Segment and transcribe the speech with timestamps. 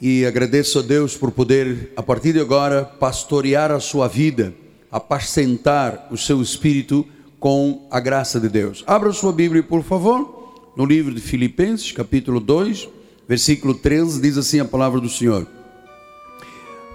[0.00, 4.54] e agradeço a Deus por poder, a partir de agora, pastorear a sua vida,
[4.90, 7.06] apacentar o seu espírito
[7.40, 8.84] com a graça de Deus.
[8.86, 12.88] Abra sua Bíblia, por favor, no livro de Filipenses, capítulo 2,
[13.26, 15.46] versículo 13, diz assim a palavra do Senhor: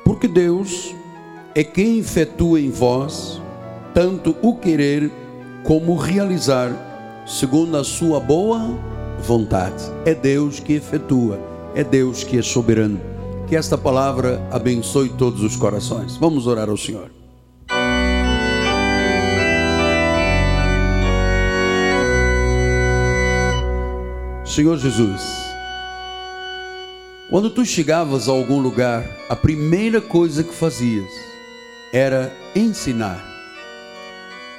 [0.06, 0.94] Porque Deus
[1.56, 3.42] é quem efetua em vós
[3.94, 5.12] tanto o querer
[5.64, 8.78] como o realizar, segundo a sua boa
[9.20, 9.84] vontade.
[10.06, 11.40] É Deus que efetua,
[11.74, 13.00] é Deus que é soberano.
[13.48, 16.16] Que esta palavra abençoe todos os corações.
[16.18, 17.12] Vamos orar ao Senhor.
[24.46, 25.22] Senhor Jesus,
[27.30, 31.10] quando tu chegavas a algum lugar, a primeira coisa que fazias
[31.94, 33.26] era ensinar.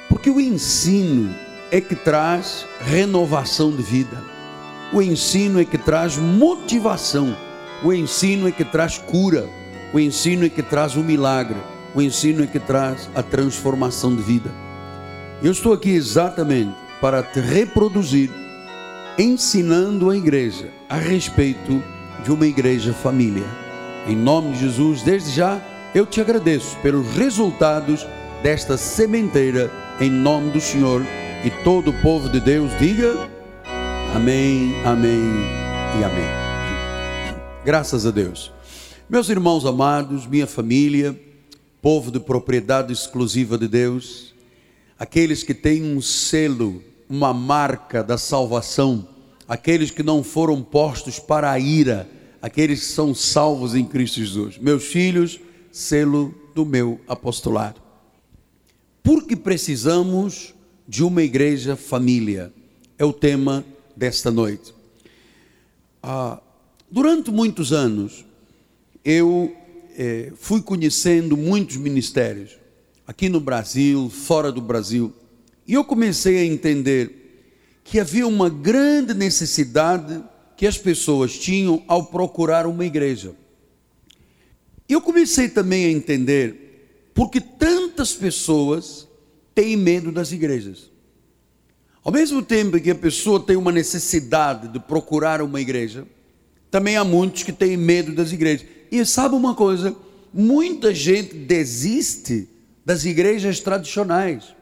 [0.09, 1.33] Porque o ensino
[1.71, 4.32] é que traz renovação de vida.
[4.93, 7.35] O ensino é que traz motivação.
[7.83, 9.49] O ensino é que traz cura.
[9.91, 11.57] O ensino é que traz o milagre.
[11.95, 14.51] O ensino é que traz a transformação de vida.
[15.41, 18.29] Eu estou aqui exatamente para te reproduzir
[19.17, 21.81] ensinando a igreja a respeito
[22.23, 23.45] de uma igreja família.
[24.07, 25.59] Em nome de Jesus, desde já
[25.95, 28.05] eu te agradeço pelos resultados
[28.43, 31.01] desta sementeira, em nome do Senhor.
[31.43, 33.32] E todo o povo de Deus diga
[34.13, 35.21] amém, amém
[35.99, 36.43] e amém.
[37.65, 38.51] Graças a Deus.
[39.09, 41.19] Meus irmãos amados, minha família,
[41.81, 44.33] povo de propriedade exclusiva de Deus,
[44.97, 49.07] aqueles que têm um selo uma marca da salvação,
[49.47, 52.09] aqueles que não foram postos para a ira,
[52.41, 54.57] aqueles que são salvos em Cristo Jesus.
[54.57, 55.39] Meus filhos,
[55.71, 57.81] selo do meu apostolado.
[59.03, 60.53] Porque precisamos
[60.87, 62.53] de uma igreja família,
[62.97, 63.63] é o tema
[63.95, 64.73] desta noite.
[66.01, 66.41] Ah,
[66.89, 68.25] durante muitos anos,
[69.03, 69.55] eu
[69.97, 72.57] eh, fui conhecendo muitos ministérios,
[73.05, 75.13] aqui no Brasil, fora do Brasil.
[75.67, 80.23] E eu comecei a entender que havia uma grande necessidade
[80.55, 83.35] que as pessoas tinham ao procurar uma igreja.
[84.87, 89.07] Eu comecei também a entender porque tantas pessoas
[89.53, 90.89] têm medo das igrejas.
[92.03, 96.05] Ao mesmo tempo que a pessoa tem uma necessidade de procurar uma igreja,
[96.69, 98.67] também há muitos que têm medo das igrejas.
[98.91, 99.95] E sabe uma coisa?
[100.33, 102.49] Muita gente desiste
[102.85, 104.53] das igrejas tradicionais.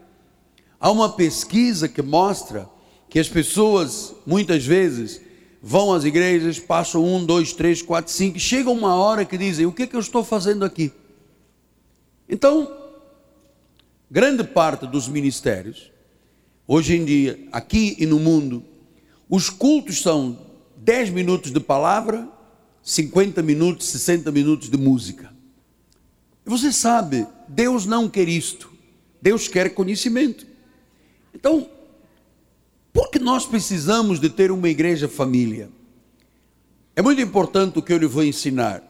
[0.80, 2.70] Há uma pesquisa que mostra
[3.10, 5.22] que as pessoas, muitas vezes,
[5.62, 9.72] vão às igrejas, passam um, dois, três, quatro, cinco, chega uma hora que dizem: O
[9.72, 10.92] que, é que eu estou fazendo aqui?
[12.28, 12.72] Então,
[14.10, 15.91] grande parte dos ministérios,
[16.68, 18.64] hoje em dia, aqui e no mundo,
[19.30, 20.38] os cultos são
[20.78, 22.28] 10 minutos de palavra,
[22.84, 25.32] 50 minutos, 60 minutos de música.
[26.46, 28.72] E você sabe, Deus não quer isto.
[29.22, 30.48] Deus quer conhecimento.
[31.34, 31.70] Então,
[32.92, 35.70] por que nós precisamos de ter uma igreja família?
[36.96, 38.84] É muito importante o que eu lhe vou ensinar,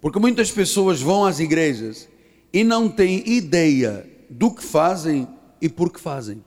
[0.00, 2.08] porque muitas pessoas vão às igrejas
[2.52, 5.28] e não têm ideia do que fazem
[5.60, 6.42] e por que fazem.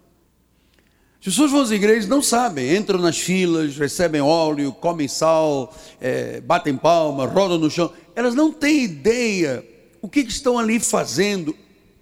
[1.19, 6.39] As pessoas vão às igrejas não sabem, entram nas filas, recebem óleo, comem sal, é,
[6.41, 7.91] batem palma, rodam no chão.
[8.15, 9.65] Elas não têm ideia
[10.01, 11.55] o que estão ali fazendo,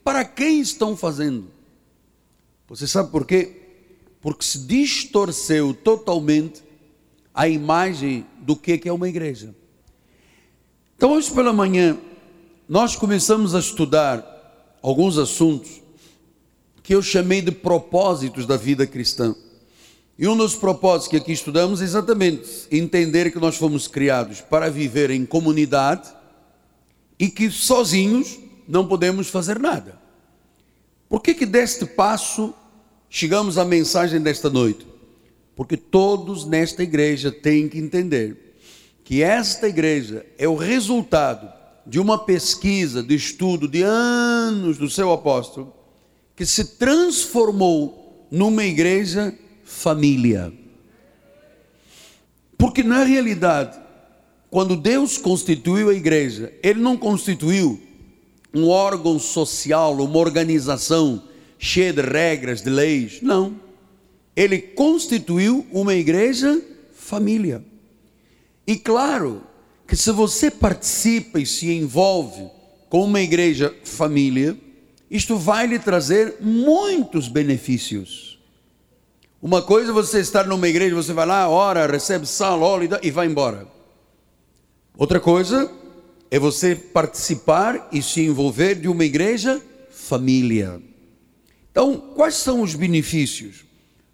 [0.03, 1.49] para quem estão fazendo.
[2.67, 3.61] Você sabe por quê?
[4.21, 6.63] Porque se distorceu totalmente
[7.33, 9.55] a imagem do que é uma igreja.
[10.95, 11.97] Então, hoje pela manhã,
[12.67, 15.81] nós começamos a estudar alguns assuntos
[16.85, 19.35] que eu chamei de propósitos da vida cristã.
[20.19, 24.69] E um dos propósitos que aqui estudamos é exatamente entender que nós fomos criados para
[24.69, 26.13] viver em comunidade
[27.17, 28.37] e que sozinhos
[28.67, 29.99] não podemos fazer nada.
[31.09, 32.53] Por que, que deste passo
[33.09, 34.85] chegamos à mensagem desta noite?
[35.55, 38.57] Porque todos nesta igreja têm que entender
[39.03, 41.51] que esta igreja é o resultado
[41.85, 45.74] de uma pesquisa, de estudo de anos do seu apóstolo,
[46.35, 49.33] que se transformou numa igreja
[49.63, 50.51] família.
[52.57, 53.79] Porque na realidade,
[54.49, 57.81] quando Deus constituiu a igreja, Ele não constituiu
[58.53, 61.23] um órgão social, uma organização
[61.59, 63.19] cheia de regras, de leis.
[63.21, 63.59] Não.
[64.35, 66.61] Ele constituiu uma igreja
[66.93, 67.63] família.
[68.65, 69.43] E claro
[69.87, 72.49] que se você participa e se envolve
[72.89, 74.57] com uma igreja família,
[75.09, 78.39] isto vai lhe trazer muitos benefícios.
[79.41, 83.11] Uma coisa é você estar numa igreja, você vai lá, ora, recebe sal, óleo e
[83.11, 83.67] vai embora.
[84.97, 85.71] Outra coisa
[86.31, 89.61] é você participar e se envolver de uma igreja
[89.91, 90.81] família.
[91.71, 93.65] Então, quais são os benefícios?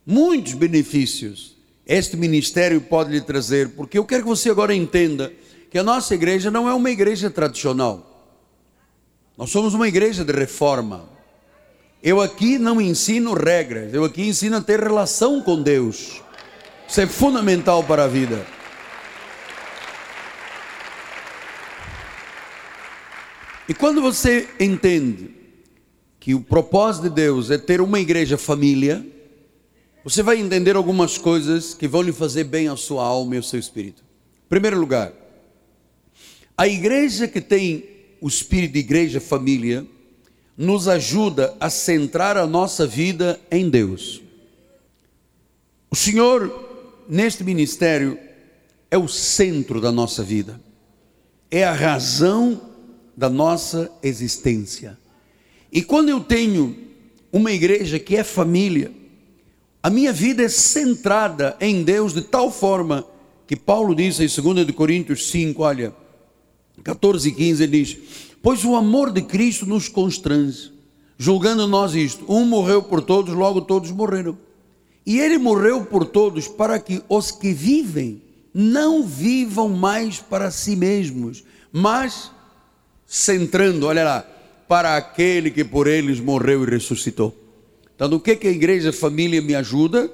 [0.05, 1.51] Muitos benefícios
[1.85, 5.31] este ministério pode lhe trazer, porque eu quero que você agora entenda
[5.69, 8.10] que a nossa igreja não é uma igreja tradicional.
[9.37, 11.09] Nós somos uma igreja de reforma.
[12.03, 16.21] Eu aqui não ensino regras, eu aqui ensino a ter relação com Deus.
[16.87, 18.45] Isso é fundamental para a vida.
[23.69, 25.29] E quando você entende
[26.19, 29.05] que o propósito de Deus é ter uma igreja família,
[30.03, 33.43] você vai entender algumas coisas que vão lhe fazer bem à sua alma e ao
[33.43, 34.03] seu espírito.
[34.45, 35.13] Em primeiro lugar,
[36.57, 39.85] a igreja que tem o espírito de igreja família
[40.55, 44.21] nos ajuda a centrar a nossa vida em Deus.
[45.89, 48.17] O Senhor, neste ministério,
[48.91, 50.61] é o centro da nossa vida,
[51.49, 52.61] é a razão
[53.17, 54.97] da nossa existência.
[55.71, 56.77] E quando eu tenho
[57.31, 58.91] uma igreja que é família,
[59.81, 63.07] a minha vida é centrada em Deus de tal forma
[63.47, 65.93] que Paulo diz em 2 Coríntios 5, olha,
[66.81, 67.97] 14 e 15, ele diz:
[68.41, 70.71] Pois o amor de Cristo nos constrange,
[71.17, 74.37] julgando nós isto: um morreu por todos, logo todos morreram.
[75.05, 78.21] E ele morreu por todos para que os que vivem
[78.53, 82.31] não vivam mais para si mesmos, mas
[83.07, 84.25] centrando, olha lá,
[84.67, 87.35] para aquele que por eles morreu e ressuscitou.
[87.95, 90.09] Então, no que, que a igreja família me ajuda?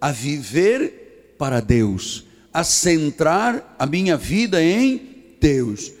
[0.00, 5.00] A viver para Deus, a centrar a minha vida em
[5.40, 5.92] Deus.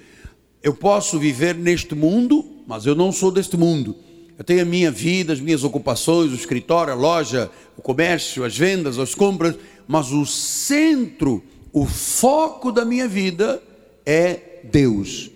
[0.62, 3.96] Eu posso viver neste mundo, mas eu não sou deste mundo.
[4.36, 8.56] Eu tenho a minha vida, as minhas ocupações, o escritório, a loja, o comércio, as
[8.56, 11.42] vendas, as compras, mas o centro,
[11.72, 13.62] o foco da minha vida
[14.04, 15.30] é Deus.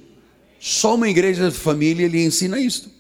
[0.61, 2.91] Só uma igreja de família lhe ensina isto.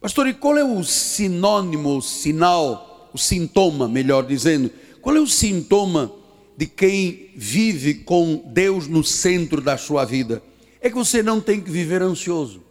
[0.00, 4.70] Pastor, e qual é o sinônimo, o sinal, o sintoma, melhor dizendo?
[5.00, 6.12] Qual é o sintoma
[6.56, 10.42] de quem vive com Deus no centro da sua vida?
[10.86, 12.62] É que você não tem que viver ansioso.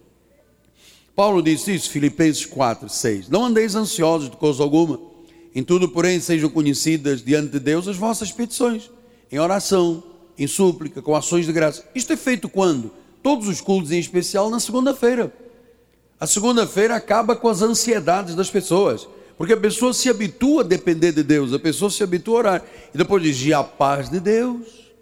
[1.16, 3.30] Paulo diz isso, Filipenses 4, 6.
[3.30, 5.00] Não andeis ansiosos de coisa alguma.
[5.54, 8.90] Em tudo, porém, sejam conhecidas diante de Deus as vossas petições,
[9.32, 10.04] em oração,
[10.38, 11.84] em súplica, com ações de graça.
[11.94, 12.92] Isto é feito quando?
[13.26, 15.34] todos os cultos, em especial na segunda-feira.
[16.20, 21.12] A segunda-feira acaba com as ansiedades das pessoas, porque a pessoa se habitua a depender
[21.12, 22.66] de Deus, a pessoa se habitua a orar.
[22.94, 24.94] E depois diz: e a paz de Deus,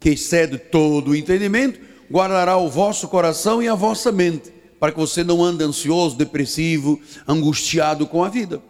[0.00, 1.78] que excede todo o entendimento,
[2.10, 7.00] guardará o vosso coração e a vossa mente, para que você não ande ansioso, depressivo,
[7.26, 8.60] angustiado com a vida.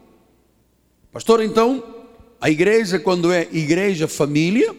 [1.12, 1.82] Pastor, então,
[2.40, 4.74] a igreja, quando é igreja família,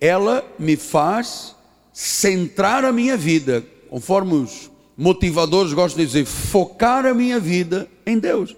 [0.00, 1.56] ela me faz
[1.92, 8.18] centrar a minha vida, conforme os motivadores gostam de dizer, focar a minha vida em
[8.18, 8.54] Deus.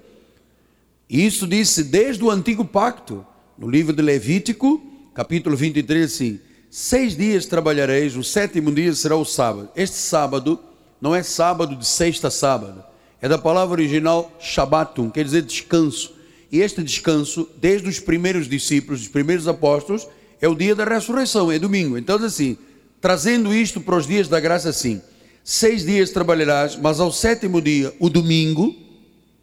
[1.08, 3.26] E isso disse desde o antigo pacto,
[3.58, 4.80] no livro de Levítico,
[5.14, 6.40] capítulo 23, assim:
[6.72, 9.68] Seis dias trabalhareis, o sétimo dia será o sábado.
[9.74, 10.56] Este sábado
[11.00, 12.84] não é sábado de sexta a sábado,
[13.20, 16.14] é da palavra original Shabbatum, quer dizer descanso.
[16.52, 20.06] E este descanso, desde os primeiros discípulos, os primeiros apóstolos,
[20.40, 21.98] é o dia da ressurreição, é domingo.
[21.98, 22.56] Então, assim,
[23.00, 25.02] trazendo isto para os dias da graça assim:
[25.42, 28.76] seis dias trabalharás, mas ao sétimo dia, o domingo,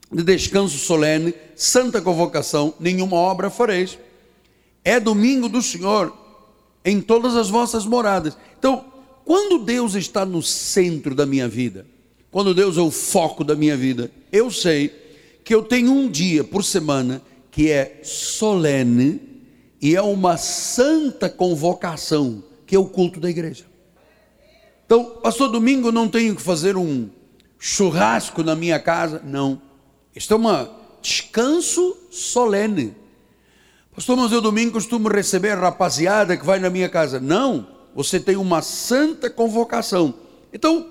[0.10, 4.00] de descanso solene, santa convocação, nenhuma obra fareis.
[4.82, 6.27] É domingo do Senhor
[6.88, 8.38] em todas as vossas moradas.
[8.58, 8.86] Então,
[9.26, 11.86] quando Deus está no centro da minha vida,
[12.32, 14.90] quando Deus é o foco da minha vida, eu sei
[15.44, 19.20] que eu tenho um dia por semana que é solene
[19.82, 23.66] e é uma santa convocação que é o culto da igreja.
[24.86, 27.10] Então, pastor, domingo não tenho que fazer um
[27.60, 29.22] churrasco na minha casa.
[29.26, 29.62] Não.
[30.16, 30.68] Isto é um
[31.02, 32.96] descanso solene.
[33.98, 37.20] Pastor, mas eu domingo costumo receber a rapaziada que vai na minha casa.
[37.20, 37.68] Não.
[37.96, 40.14] Você tem uma santa convocação.
[40.54, 40.88] Então,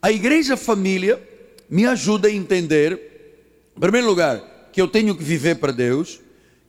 [0.00, 1.20] a igreja família
[1.68, 2.92] me ajuda a entender,
[3.76, 6.20] em primeiro lugar, que eu tenho que viver para Deus,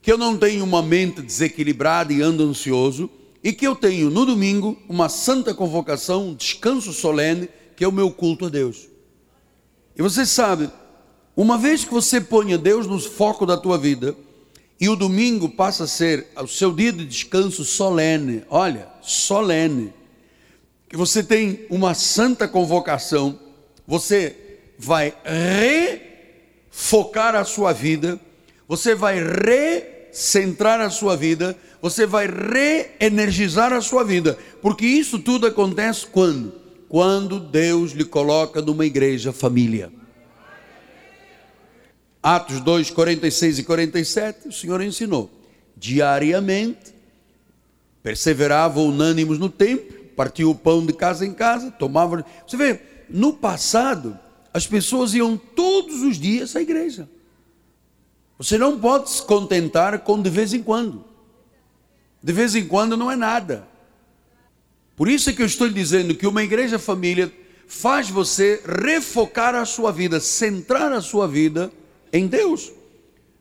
[0.02, 3.08] que eu não tenho uma mente desequilibrada e ando ansioso,
[3.40, 7.92] e que eu tenho no domingo uma santa convocação, um descanso solene, que é o
[7.92, 8.88] meu culto a Deus.
[9.96, 10.68] E você sabe,
[11.36, 14.16] uma vez que você põe a Deus no foco da tua vida,
[14.80, 19.92] e o domingo passa a ser o seu dia de descanso solene, olha, solene,
[20.88, 23.38] que você tem uma santa convocação,
[23.86, 24.34] você
[24.78, 25.12] vai
[26.70, 28.18] refocar a sua vida,
[28.66, 35.46] você vai recentrar a sua vida, você vai reenergizar a sua vida, Porque isso tudo
[35.46, 36.54] acontece quando?
[36.88, 39.92] Quando Deus lhe coloca numa igreja família.
[42.22, 45.30] Atos 2, 46 e 47, o Senhor ensinou.
[45.76, 46.94] Diariamente,
[48.02, 52.22] perseveravam unânimes no templo, partiam o pão de casa em casa, tomavam.
[52.46, 54.18] Você vê, no passado,
[54.52, 57.08] as pessoas iam todos os dias à igreja.
[58.36, 61.04] Você não pode se contentar com de vez em quando.
[62.22, 63.66] De vez em quando não é nada.
[64.94, 67.32] Por isso é que eu estou dizendo que uma igreja família
[67.66, 71.72] faz você refocar a sua vida, centrar a sua vida
[72.12, 72.72] em Deus.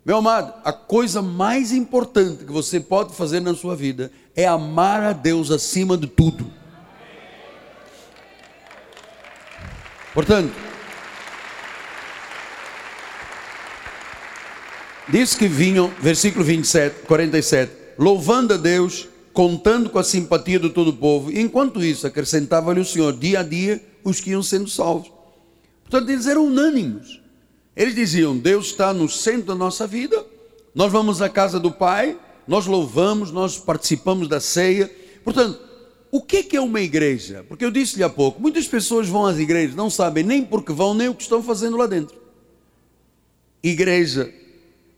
[0.05, 5.03] Meu amado, a coisa mais importante que você pode fazer na sua vida é amar
[5.03, 6.49] a Deus acima de tudo.
[10.13, 10.53] Portanto,
[15.07, 20.89] diz que vinham, versículo 27, 47, louvando a Deus, contando com a simpatia de todo
[20.89, 25.11] o povo, enquanto isso acrescentava-lhe o Senhor, dia a dia, os que iam sendo salvos.
[25.83, 27.19] Portanto, eles eram unânimes.
[27.75, 30.25] Eles diziam: Deus está no centro da nossa vida,
[30.73, 34.89] nós vamos à casa do Pai, nós louvamos, nós participamos da ceia.
[35.23, 35.59] Portanto,
[36.11, 37.45] o que é uma igreja?
[37.47, 40.93] Porque eu disse-lhe há pouco: muitas pessoas vão às igrejas, não sabem nem porque vão,
[40.93, 42.17] nem o que estão fazendo lá dentro.
[43.61, 44.33] Igreja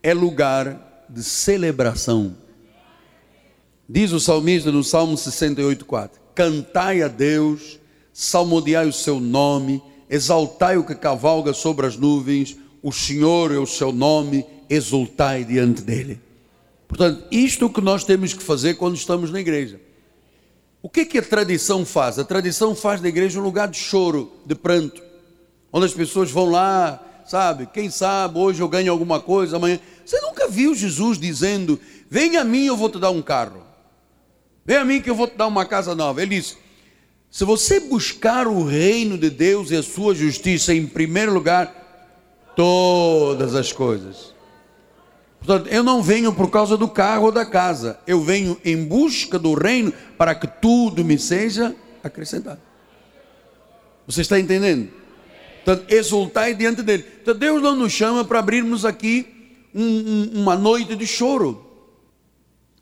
[0.01, 2.37] é lugar de celebração.
[3.87, 7.79] Diz o salmista no Salmo 68,4: Cantai a Deus,
[8.13, 13.65] salmodiai o seu nome, exaltai o que cavalga sobre as nuvens, o Senhor é o
[13.65, 16.19] seu nome, exultai diante dele.
[16.85, 19.79] Portanto, isto que nós temos que fazer quando estamos na igreja.
[20.81, 22.19] O que, é que a tradição faz?
[22.19, 25.01] A tradição faz da igreja um lugar de choro, de pranto,
[25.71, 27.67] onde as pessoas vão lá, sabe?
[27.67, 29.79] Quem sabe hoje eu ganho alguma coisa, amanhã.
[30.05, 33.63] Você nunca viu Jesus dizendo: Vem a mim, eu vou te dar um carro.
[34.65, 36.21] Vem a mim que eu vou te dar uma casa nova.
[36.21, 36.57] Ele disse:
[37.31, 41.73] Se você buscar o reino de Deus e a sua justiça em primeiro lugar,
[42.57, 44.35] todas as coisas.
[45.39, 49.39] Portanto, eu não venho por causa do carro ou da casa, eu venho em busca
[49.39, 51.73] do reino para que tudo me seja
[52.03, 52.59] acrescentado.
[54.05, 54.89] Você está entendendo?
[55.63, 57.05] Portanto, exultai diante dele.
[57.21, 59.25] Então, Deus não nos chama para abrirmos aqui
[59.73, 61.70] um, um, uma noite de choro.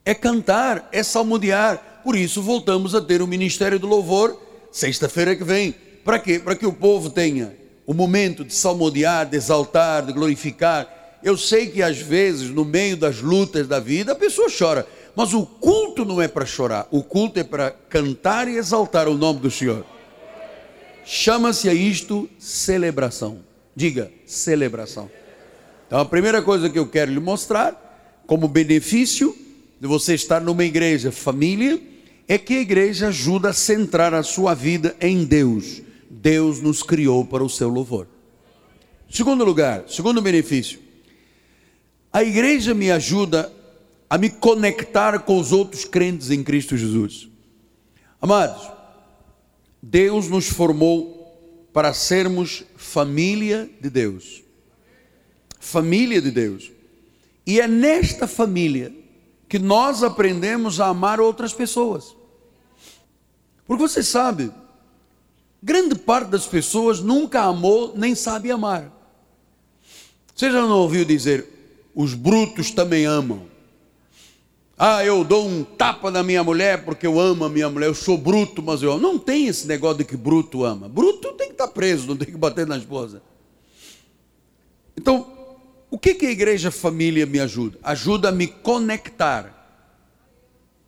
[0.06, 2.02] É cantar, é salmodiar.
[2.04, 4.40] Por isso, voltamos a ter o ministério do louvor
[4.72, 5.76] sexta-feira que vem.
[6.04, 6.40] Para quê?
[6.40, 10.88] Para que o povo tenha o momento de salmodiar, de exaltar, de glorificar.
[11.24, 15.34] Eu sei que às vezes, no meio das lutas da vida, a pessoa chora, mas
[15.34, 19.40] o culto não é para chorar, o culto é para cantar e exaltar o nome
[19.40, 19.86] do Senhor.
[21.04, 23.40] Chama-se a isto celebração.
[23.76, 25.10] Diga, celebração.
[25.88, 29.36] Então, a primeira coisa que eu quero lhe mostrar, como benefício
[29.80, 31.82] de você estar numa igreja família,
[32.28, 37.24] é que a igreja ajuda a centrar a sua vida em Deus Deus nos criou
[37.24, 38.08] para o seu louvor.
[39.10, 40.80] Segundo lugar, segundo benefício,
[42.12, 43.52] a igreja me ajuda
[44.10, 47.30] a me conectar com os outros crentes em Cristo Jesus.
[48.20, 48.70] Amados,
[49.82, 51.18] Deus nos formou
[51.72, 54.44] para sermos família de Deus.
[55.60, 56.72] Família de Deus.
[57.46, 58.92] E é nesta família
[59.50, 62.16] que nós aprendemos a amar outras pessoas.
[63.66, 64.52] Porque você sabe,
[65.62, 68.92] Grande parte das pessoas nunca amou nem sabe amar.
[70.34, 71.46] Você já não ouviu dizer,
[71.94, 73.48] os brutos também amam?
[74.78, 77.94] Ah, eu dou um tapa na minha mulher porque eu amo a minha mulher, eu
[77.94, 79.02] sou bruto, mas eu amo.
[79.02, 80.88] Não tem esse negócio de que bruto ama.
[80.88, 83.22] Bruto tem que estar preso, não tem que bater na esposa.
[84.96, 85.39] Então,
[85.92, 87.78] o que, que a igreja família me ajuda?
[87.82, 89.56] Ajuda a me conectar.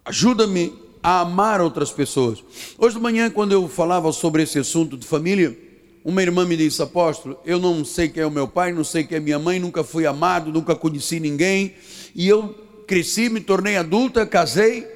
[0.05, 2.43] Ajuda-me a amar outras pessoas.
[2.77, 5.58] Hoje de manhã, quando eu falava sobre esse assunto de família,
[6.03, 9.03] uma irmã me disse, apóstolo, eu não sei quem é o meu pai, não sei
[9.03, 11.75] quem é minha mãe, nunca fui amado, nunca conheci ninguém,
[12.15, 12.50] e eu
[12.88, 14.88] cresci, me tornei adulta, casei,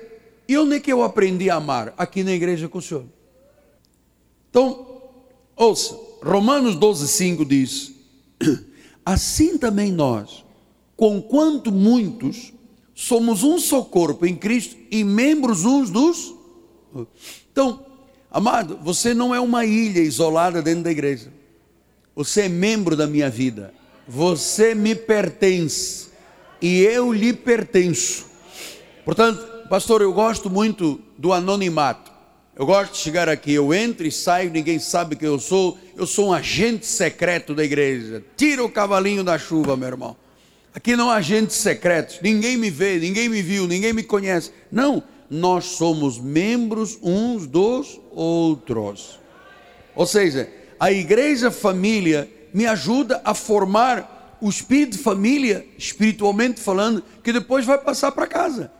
[0.48, 1.94] e onde é que eu aprendi a amar?
[1.98, 3.06] Aqui na igreja com o Senhor.
[4.50, 5.02] Então,
[5.56, 7.92] ouça, Romanos 12, 5 diz,
[9.06, 10.44] assim também nós,
[10.98, 12.54] com quanto muitos
[12.94, 16.34] somos um só corpo em Cristo e membros uns dos.
[17.52, 17.86] Então,
[18.32, 21.32] amado, você não é uma ilha isolada dentro da igreja.
[22.16, 23.74] Você é membro da minha vida.
[24.08, 26.08] Você me pertence
[26.62, 28.26] e eu lhe pertenço.
[29.04, 32.15] Portanto, pastor, eu gosto muito do anonimato.
[32.58, 35.78] Eu gosto de chegar aqui, eu entro e saio, ninguém sabe quem eu sou.
[35.98, 38.24] Eu sou um agente secreto da igreja.
[38.38, 40.16] Tira o cavalinho da chuva, meu irmão.
[40.74, 44.52] Aqui não há agentes secretos, ninguém me vê, ninguém me viu, ninguém me conhece.
[44.72, 49.20] Não, nós somos membros uns dos outros.
[49.94, 57.04] Ou seja, a igreja família me ajuda a formar o espírito de família, espiritualmente falando,
[57.24, 58.72] que depois vai passar para casa.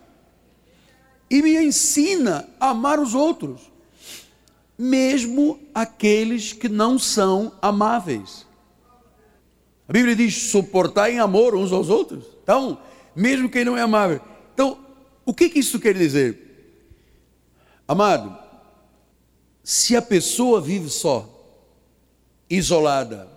[1.28, 3.60] E me ensina a amar os outros,
[4.78, 8.46] mesmo aqueles que não são amáveis.
[9.88, 12.24] A Bíblia diz: suportar em amor uns aos outros.
[12.42, 12.78] Então,
[13.14, 14.20] mesmo quem não é amável.
[14.54, 14.78] Então,
[15.24, 16.46] o que, que isso quer dizer?
[17.88, 18.36] Amado,
[19.62, 21.32] se a pessoa vive só,
[22.48, 23.28] isolada,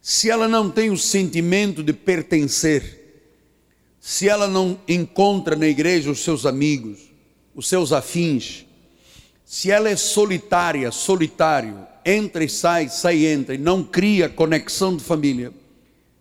[0.00, 2.97] se ela não tem o sentimento de pertencer,
[4.00, 6.98] se ela não encontra na igreja os seus amigos,
[7.54, 8.64] os seus afins,
[9.44, 14.96] se ela é solitária, solitário, entra e sai, sai e entra, e não cria conexão
[14.96, 15.52] de família,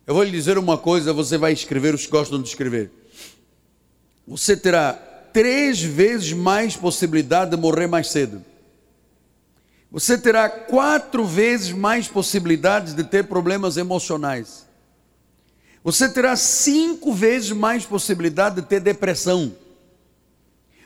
[0.06, 2.90] eu vou lhe dizer uma coisa, você vai escrever os que gostam de escrever.
[4.26, 8.44] Você terá três vezes mais possibilidade de morrer mais cedo
[9.92, 14.67] você terá quatro vezes mais possibilidades de ter problemas emocionais.
[15.88, 19.56] Você terá cinco vezes mais possibilidade de ter depressão.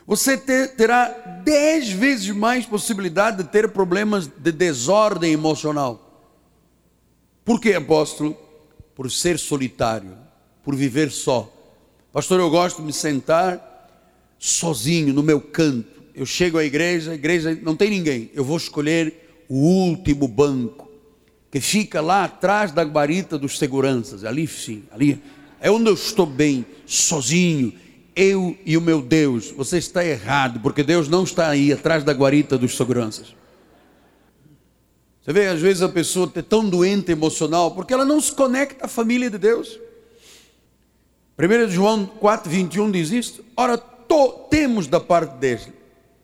[0.06, 1.08] Você ter, terá
[1.44, 6.30] dez vezes mais possibilidade de ter problemas de desordem emocional.
[7.44, 8.38] Por que, apóstolo?
[8.94, 10.16] Por ser solitário,
[10.64, 11.52] por viver só.
[12.14, 13.90] Pastor, eu gosto de me sentar
[14.38, 18.58] sozinho no meu canto eu chego à igreja, a igreja não tem ninguém, eu vou
[18.58, 20.91] escolher o último banco,
[21.52, 25.22] que fica lá atrás da guarita dos seguranças, ali sim, ali
[25.60, 27.74] é onde eu estou bem, sozinho,
[28.16, 29.52] eu e o meu Deus.
[29.52, 33.36] Você está errado, porque Deus não está aí atrás da guarita dos seguranças.
[35.22, 38.86] Você vê, às vezes a pessoa é tão doente emocional porque ela não se conecta
[38.86, 39.80] à família de Deus.
[41.38, 43.46] 1 João 4, 21 diz isto.
[43.56, 45.74] Ora, to, temos da parte dele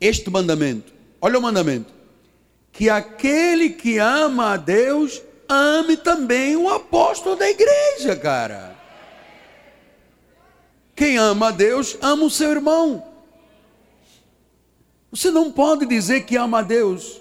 [0.02, 0.92] este mandamento.
[1.22, 1.94] Olha o mandamento:
[2.78, 5.20] que aquele que ama a Deus
[5.50, 8.76] ame também o apóstolo da igreja, cara.
[10.96, 13.04] Quem ama a Deus ama o seu irmão.
[15.10, 17.20] Você não pode dizer que ama a Deus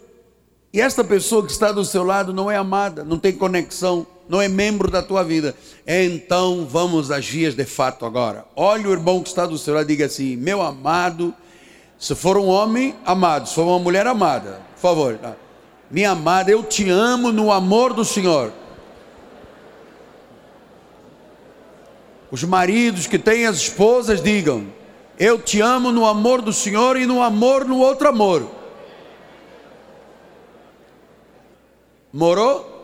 [0.74, 4.42] e esta pessoa que está do seu lado não é amada, não tem conexão, não
[4.42, 5.54] é membro da tua vida.
[5.86, 8.44] Então vamos vias de fato agora.
[8.54, 11.34] Olha o irmão que está do seu lado e diga assim: meu amado
[11.98, 15.18] se for um homem amado, se for uma mulher amada, por favor.
[15.90, 18.52] Minha amada, eu te amo no amor do Senhor.
[22.30, 24.66] Os maridos que têm as esposas digam:
[25.18, 28.50] Eu te amo no amor do Senhor e no amor no outro amor.
[32.12, 32.76] Morou?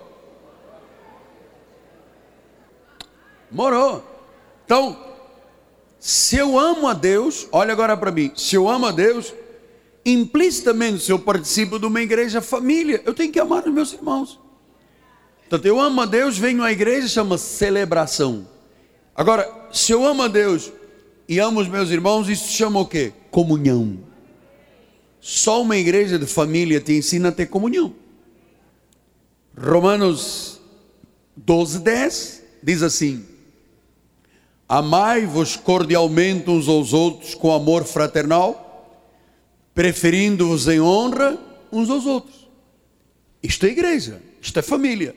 [3.51, 4.05] Morou.
[4.65, 4.97] Então,
[5.99, 9.35] se eu amo a Deus, olha agora para mim, se eu amo a Deus,
[10.05, 14.39] implicitamente, se eu participo de uma igreja família, eu tenho que amar os meus irmãos.
[15.41, 18.49] Portanto, eu amo a Deus, venho à igreja, chama celebração.
[19.15, 20.73] Agora, se eu amo a Deus
[21.29, 23.13] e amo os meus irmãos, isso chama o quê?
[23.31, 23.99] Comunhão.
[25.21, 27.95] Só uma igreja de família te ensina a ter comunhão.
[29.57, 30.61] Romanos
[31.37, 33.25] 12, 10 diz assim:
[34.69, 38.72] Amai-vos cordialmente uns aos outros com amor fraternal,
[39.75, 41.39] preferindo-vos em honra
[41.71, 42.49] uns aos outros.
[43.43, 45.15] Isto é igreja, isto é família.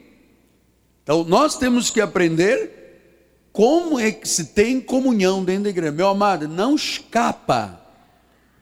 [1.03, 5.91] Então nós temos que aprender como é que se tem comunhão dentro da igreja.
[5.91, 7.81] Meu amado, não escapa.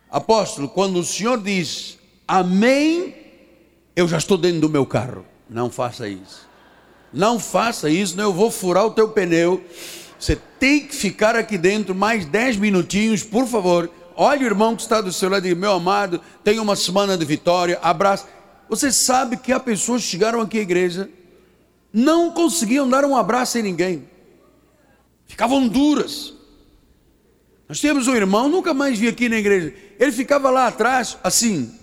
[0.10, 3.16] Apóstolo, quando o Senhor diz amém,
[3.96, 5.26] eu já estou dentro do meu carro.
[5.50, 6.48] Não faça isso.
[7.12, 9.64] Não faça isso, não eu vou furar o teu pneu
[10.24, 13.92] você tem que ficar aqui dentro mais 10 minutinhos, por favor.
[14.16, 17.18] Olha o irmão que está do seu lado e diz, meu amado, tenha uma semana
[17.18, 18.28] de vitória, abraço.
[18.70, 21.10] Você sabe que há pessoas que chegaram aqui à igreja,
[21.92, 24.08] não conseguiam dar um abraço em ninguém.
[25.26, 26.34] Ficavam duras.
[27.68, 29.74] Nós temos um irmão, nunca mais vi aqui na igreja.
[30.00, 31.74] Ele ficava lá atrás, assim.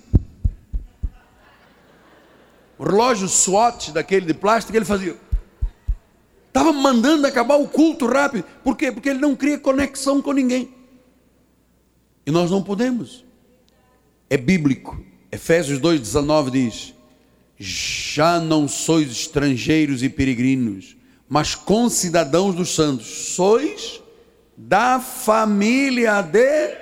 [2.78, 5.16] O relógio SWAT daquele de plástico, ele fazia.
[6.48, 8.44] Estava mandando acabar o culto rápido.
[8.64, 8.90] Por quê?
[8.90, 10.79] Porque ele não cria conexão com ninguém.
[12.24, 13.24] E nós não podemos.
[14.28, 15.02] É bíblico.
[15.32, 16.94] Efésios 2,19 diz:
[17.58, 20.96] Já não sois estrangeiros e peregrinos,
[21.28, 23.06] mas concidadãos dos santos.
[23.06, 24.00] Sois
[24.56, 26.76] da família de.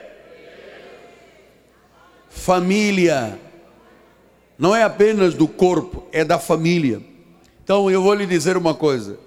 [2.28, 3.38] Família.
[4.58, 7.00] Não é apenas do corpo, é da família.
[7.62, 9.18] Então eu vou lhe dizer uma coisa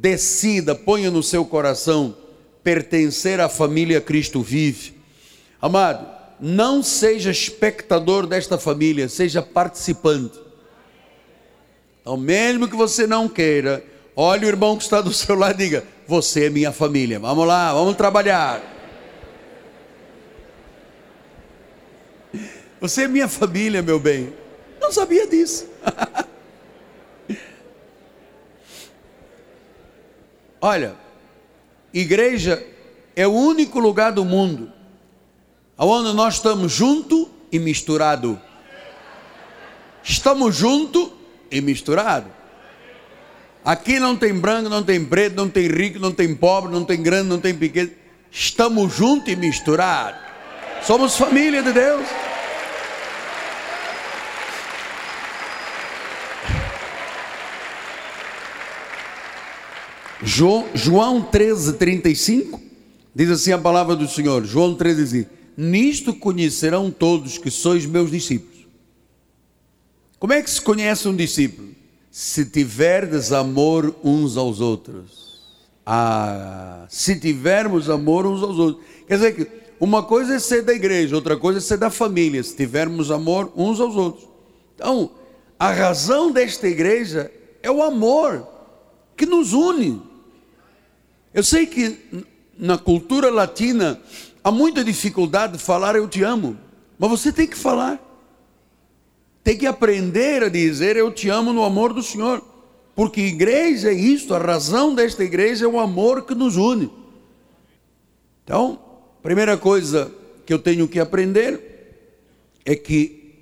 [0.00, 2.14] decida, ponha no seu coração
[2.62, 4.95] pertencer à família Cristo vive.
[5.66, 6.06] Amado,
[6.38, 10.38] não seja espectador desta família, seja participante.
[12.00, 15.64] Então, mesmo que você não queira, olhe o irmão que está do seu lado e
[15.64, 18.62] diga: Você é minha família, vamos lá, vamos trabalhar.
[22.80, 24.32] Você é minha família, meu bem.
[24.80, 25.66] Não sabia disso.
[30.60, 30.94] Olha,
[31.92, 32.64] igreja
[33.16, 34.75] é o único lugar do mundo
[35.84, 38.40] onde nós estamos junto e misturado.
[40.02, 41.12] Estamos junto
[41.50, 42.30] e misturado.
[43.64, 47.02] Aqui não tem branco, não tem preto, não tem rico, não tem pobre, não tem
[47.02, 47.90] grande, não tem pequeno.
[48.30, 50.20] Estamos juntos e misturados.
[50.82, 52.06] Somos família de Deus.
[60.22, 62.60] João, João 13, 35,
[63.14, 64.44] diz assim a palavra do Senhor.
[64.44, 68.66] João 13 diz assim, Nisto conhecerão todos que sois meus discípulos.
[70.18, 71.68] Como é que se conhece um discípulo?
[72.10, 75.40] Se tiverdes amor uns aos outros.
[75.84, 78.84] Ah, se tivermos amor uns aos outros.
[79.06, 82.42] Quer dizer que uma coisa é ser da igreja, outra coisa é ser da família,
[82.42, 84.26] se tivermos amor uns aos outros.
[84.74, 85.10] Então,
[85.58, 87.30] a razão desta igreja
[87.62, 88.46] é o amor
[89.16, 90.02] que nos une.
[91.32, 91.98] Eu sei que
[92.58, 94.00] na cultura latina
[94.46, 96.56] há muita dificuldade de falar eu te amo,
[96.96, 98.00] mas você tem que falar.
[99.42, 102.40] Tem que aprender a dizer eu te amo no amor do Senhor.
[102.94, 106.88] Porque igreja é isto, a razão desta igreja é o amor que nos une.
[108.44, 108.78] Então,
[109.20, 110.14] primeira coisa
[110.46, 112.14] que eu tenho que aprender
[112.64, 113.34] é que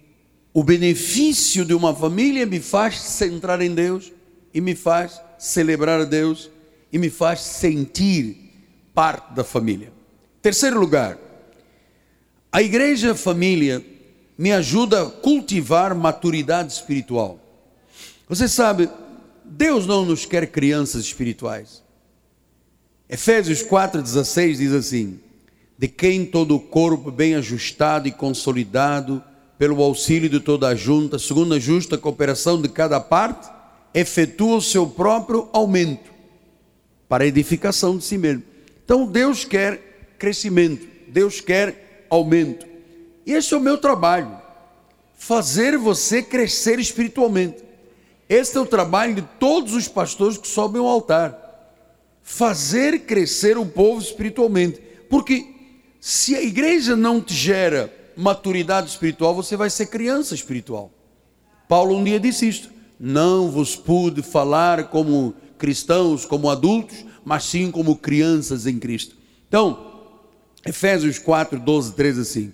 [0.54, 4.10] o benefício de uma família me faz centrar em Deus
[4.54, 6.50] e me faz celebrar a Deus
[6.90, 8.50] e me faz sentir
[8.94, 9.92] parte da família.
[10.44, 11.16] Terceiro lugar,
[12.52, 13.82] a igreja família
[14.36, 17.40] me ajuda a cultivar maturidade espiritual.
[18.28, 18.90] Você sabe,
[19.42, 21.82] Deus não nos quer crianças espirituais.
[23.08, 25.18] Efésios 4,16 diz assim:
[25.78, 29.24] De quem todo o corpo bem ajustado e consolidado,
[29.56, 33.50] pelo auxílio de toda a junta, segundo a justa cooperação de cada parte,
[33.94, 36.12] efetua o seu próprio aumento
[37.08, 38.42] para a edificação de si mesmo.
[38.84, 39.93] Então Deus quer
[40.24, 42.66] crescimento, Deus quer aumento.
[43.26, 44.34] E esse é o meu trabalho,
[45.14, 47.62] fazer você crescer espiritualmente.
[48.26, 51.38] Este é o trabalho de todos os pastores que sobem ao altar.
[52.22, 54.80] Fazer crescer o povo espiritualmente.
[55.10, 55.46] Porque
[56.00, 60.90] se a igreja não te gera maturidade espiritual, você vai ser criança espiritual.
[61.68, 67.70] Paulo um dia disse isto: Não vos pude falar como cristãos, como adultos, mas sim
[67.70, 69.16] como crianças em Cristo.
[69.46, 69.93] Então,
[70.66, 72.52] Efésios 4, 12, 13 assim.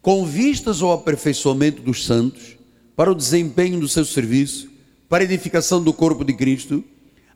[0.00, 2.56] Com vistas ao aperfeiçoamento dos santos,
[2.96, 4.70] para o desempenho do seu serviço,
[5.08, 6.84] para a edificação do corpo de Cristo,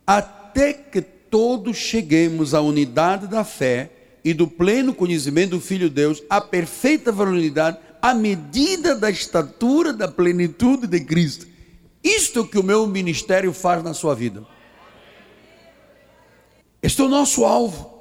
[0.05, 3.91] até que todos cheguemos à unidade da fé
[4.23, 9.93] e do pleno conhecimento do Filho de Deus, à perfeita varonilidade, à medida da estatura
[9.93, 11.47] da plenitude de Cristo.
[12.03, 14.45] Isto é que o meu ministério faz na sua vida.
[16.81, 17.91] Este é o nosso alvo: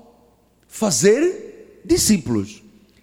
[0.68, 1.47] fazer
[1.84, 2.62] discípulos.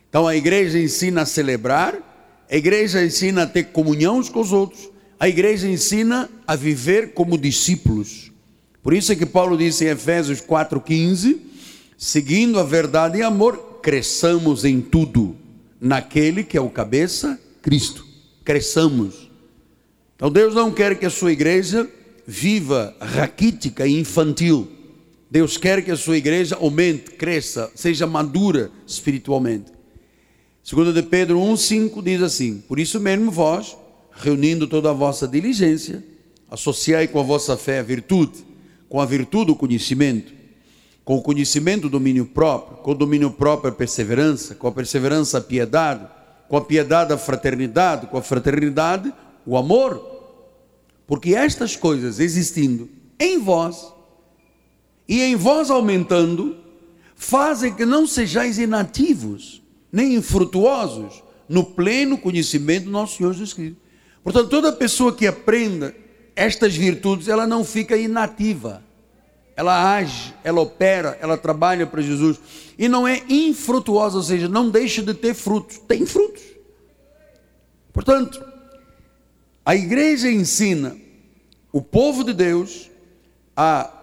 [0.09, 4.89] Então a igreja ensina a celebrar, a igreja ensina a ter comunhão com os outros,
[5.19, 8.31] a igreja ensina a viver como discípulos.
[8.83, 11.37] Por isso é que Paulo disse em Efésios 4,15:
[11.97, 15.35] seguindo a verdade e amor, cresçamos em tudo,
[15.79, 18.05] naquele que é o cabeça, Cristo.
[18.43, 19.29] Cresçamos.
[20.15, 21.89] Então Deus não quer que a sua igreja
[22.27, 24.71] viva raquítica e infantil.
[25.29, 29.71] Deus quer que a sua igreja aumente, cresça, seja madura espiritualmente.
[30.63, 33.77] Segundo de Pedro 1:5 diz assim: Por isso mesmo vós,
[34.11, 36.03] reunindo toda a vossa diligência,
[36.49, 38.45] associai com a vossa fé a virtude,
[38.87, 40.33] com a virtude o conhecimento,
[41.03, 45.37] com o conhecimento o domínio próprio, com o domínio próprio a perseverança, com a perseverança
[45.37, 46.07] a piedade,
[46.47, 49.13] com a piedade a fraternidade, com a fraternidade
[49.45, 50.13] o amor.
[51.05, 53.93] Porque estas coisas existindo em vós,
[55.07, 56.57] e em vós aumentando,
[57.15, 63.77] fazem que não sejais inativos, nem infrutuosos no pleno conhecimento do nosso Senhor Jesus Cristo.
[64.23, 65.95] Portanto, toda pessoa que aprenda
[66.35, 68.83] estas virtudes, ela não fica inativa.
[69.55, 72.39] Ela age, ela opera, ela trabalha para Jesus.
[72.77, 75.77] E não é infrutuosa, ou seja, não deixa de ter frutos.
[75.87, 76.43] Tem frutos.
[77.93, 78.43] Portanto,
[79.65, 80.97] a igreja ensina
[81.71, 82.89] o povo de Deus
[83.55, 83.94] a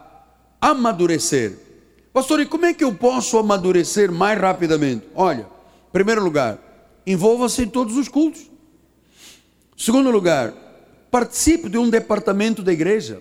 [0.62, 1.58] amadurecer.
[2.12, 5.04] Pastor, e como é que eu posso amadurecer mais rapidamente?
[5.12, 6.58] Olha, em primeiro lugar,
[7.04, 8.48] envolva-se em todos os cultos.
[9.76, 10.54] Segundo lugar,
[11.10, 13.20] participe de um departamento da igreja.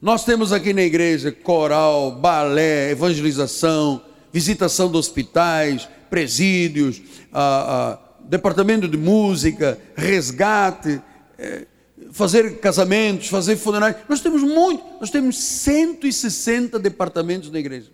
[0.00, 4.00] Nós temos aqui na igreja coral, balé, evangelização,
[4.32, 11.00] visitação de hospitais, presídios, ah, ah, departamento de música, resgate,
[11.38, 11.66] eh,
[12.12, 13.96] fazer casamentos, fazer funerais.
[14.08, 17.90] Nós temos muito, nós temos 160 departamentos na igreja.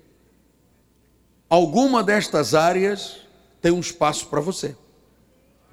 [1.49, 3.21] Alguma destas áreas
[3.63, 4.77] tem um espaço para você.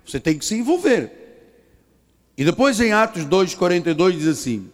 [0.05, 1.11] Você tem que se envolver.
[2.37, 4.69] E depois em Atos 2:42 diz assim: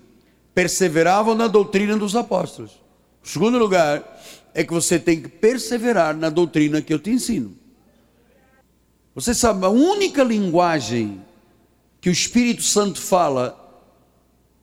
[0.54, 2.72] perseveravam na doutrina dos apóstolos.
[3.24, 4.22] O segundo lugar
[4.54, 7.56] é que você tem que perseverar na doutrina que eu te ensino.
[9.16, 11.22] Você sabe, a única linguagem
[12.00, 13.61] que o Espírito Santo fala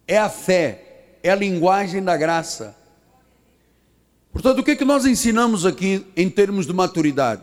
[0.08, 2.74] é a fé, é a linguagem da graça.
[4.32, 7.42] Portanto, o que é que nós ensinamos aqui em termos de maturidade?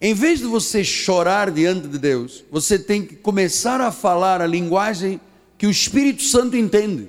[0.00, 4.46] Em vez de você chorar diante de Deus, você tem que começar a falar a
[4.46, 5.20] linguagem
[5.56, 7.08] que o Espírito Santo entende,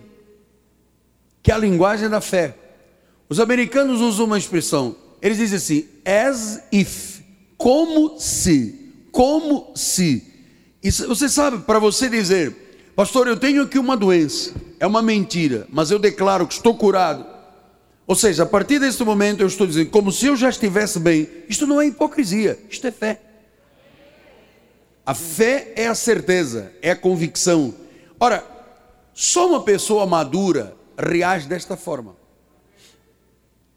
[1.43, 2.56] que é a linguagem da fé.
[3.30, 7.19] Os americanos usam uma expressão, eles dizem assim, as if,
[7.58, 10.25] como se, como se.
[10.82, 12.69] Isso, você sabe, para você dizer,
[13.00, 17.26] pastor, eu tenho aqui uma doença, é uma mentira, mas eu declaro que estou curado.
[18.06, 21.26] Ou seja, a partir desse momento eu estou dizendo, como se eu já estivesse bem.
[21.48, 23.22] Isto não é hipocrisia, isto é fé.
[25.06, 27.74] A fé é a certeza, é a convicção.
[28.20, 28.44] Ora,
[29.14, 32.18] só uma pessoa madura reage desta forma.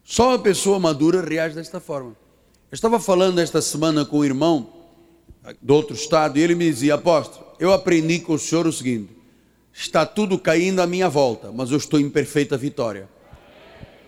[0.03, 2.09] Só uma pessoa madura reage desta forma.
[2.69, 4.67] Eu estava falando esta semana com um irmão
[5.61, 9.12] do outro estado e ele me dizia: Apóstolo, eu aprendi com o senhor o seguinte:
[9.73, 13.09] está tudo caindo à minha volta, mas eu estou em perfeita vitória.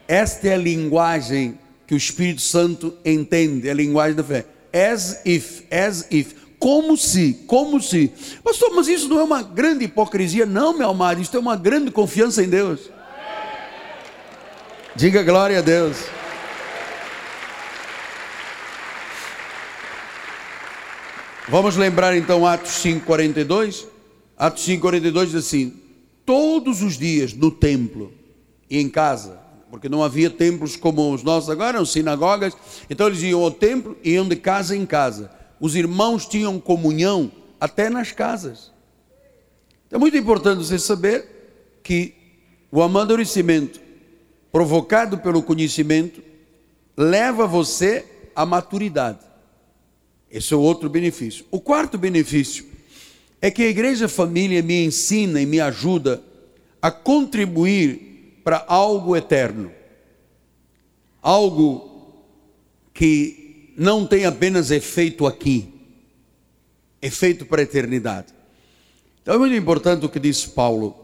[0.07, 4.45] Esta é a linguagem que o Espírito Santo entende, é a linguagem da fé.
[4.71, 6.45] As if, as if.
[6.59, 8.11] Como se, como se.
[8.43, 10.45] Pastor, mas isso não é uma grande hipocrisia?
[10.45, 12.89] Não, meu amado, isso é uma grande confiança em Deus.
[14.95, 15.97] Diga glória a Deus.
[21.47, 23.94] Vamos lembrar então Atos 5:42.
[24.37, 25.73] Atos 5:42 diz assim:
[26.25, 28.11] Todos os dias no templo
[28.69, 32.55] e em casa, porque não havia templos como os nossos agora, eram sinagogas.
[32.89, 35.31] Então eles iam ao templo e iam de casa em casa.
[35.59, 38.71] Os irmãos tinham comunhão até nas casas.
[39.87, 42.13] Então é muito importante você saber que
[42.71, 43.85] o amadurecimento
[44.55, 46.23] provocado pelo conhecimento,
[46.95, 49.19] leva você à maturidade.
[50.31, 51.45] Esse é o outro benefício.
[51.51, 52.65] O quarto benefício
[53.45, 56.19] é que a igreja família me ensina e me ajuda
[56.81, 59.71] a contribuir para algo eterno.
[61.21, 62.25] Algo
[62.91, 65.71] que não tem apenas efeito aqui,
[66.99, 68.33] efeito para a eternidade.
[69.21, 70.95] Então é muito importante o que diz Paulo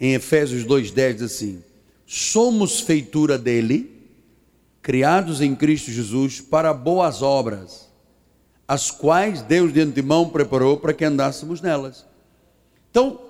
[0.00, 1.62] em Efésios 2,10 diz assim:
[2.06, 4.08] somos feitura dele,
[4.80, 7.89] criados em Cristo Jesus para boas obras,
[8.70, 12.06] as quais Deus de antemão preparou para que andássemos nelas.
[12.88, 13.20] Então,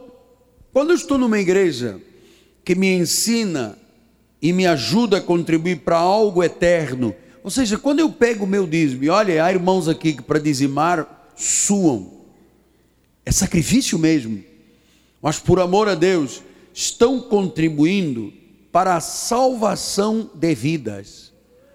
[0.70, 1.98] quando eu estou numa igreja
[2.62, 3.78] que me ensina
[4.42, 8.66] e me ajuda a contribuir para algo eterno, ou seja, quando eu pego o meu
[8.66, 12.20] dízimo, e olha, há irmãos aqui que para dizimar suam,
[13.24, 14.44] é sacrifício mesmo,
[15.22, 16.42] mas por amor a Deus,
[16.74, 18.30] estão contribuindo
[18.70, 21.29] para a salvação de vidas.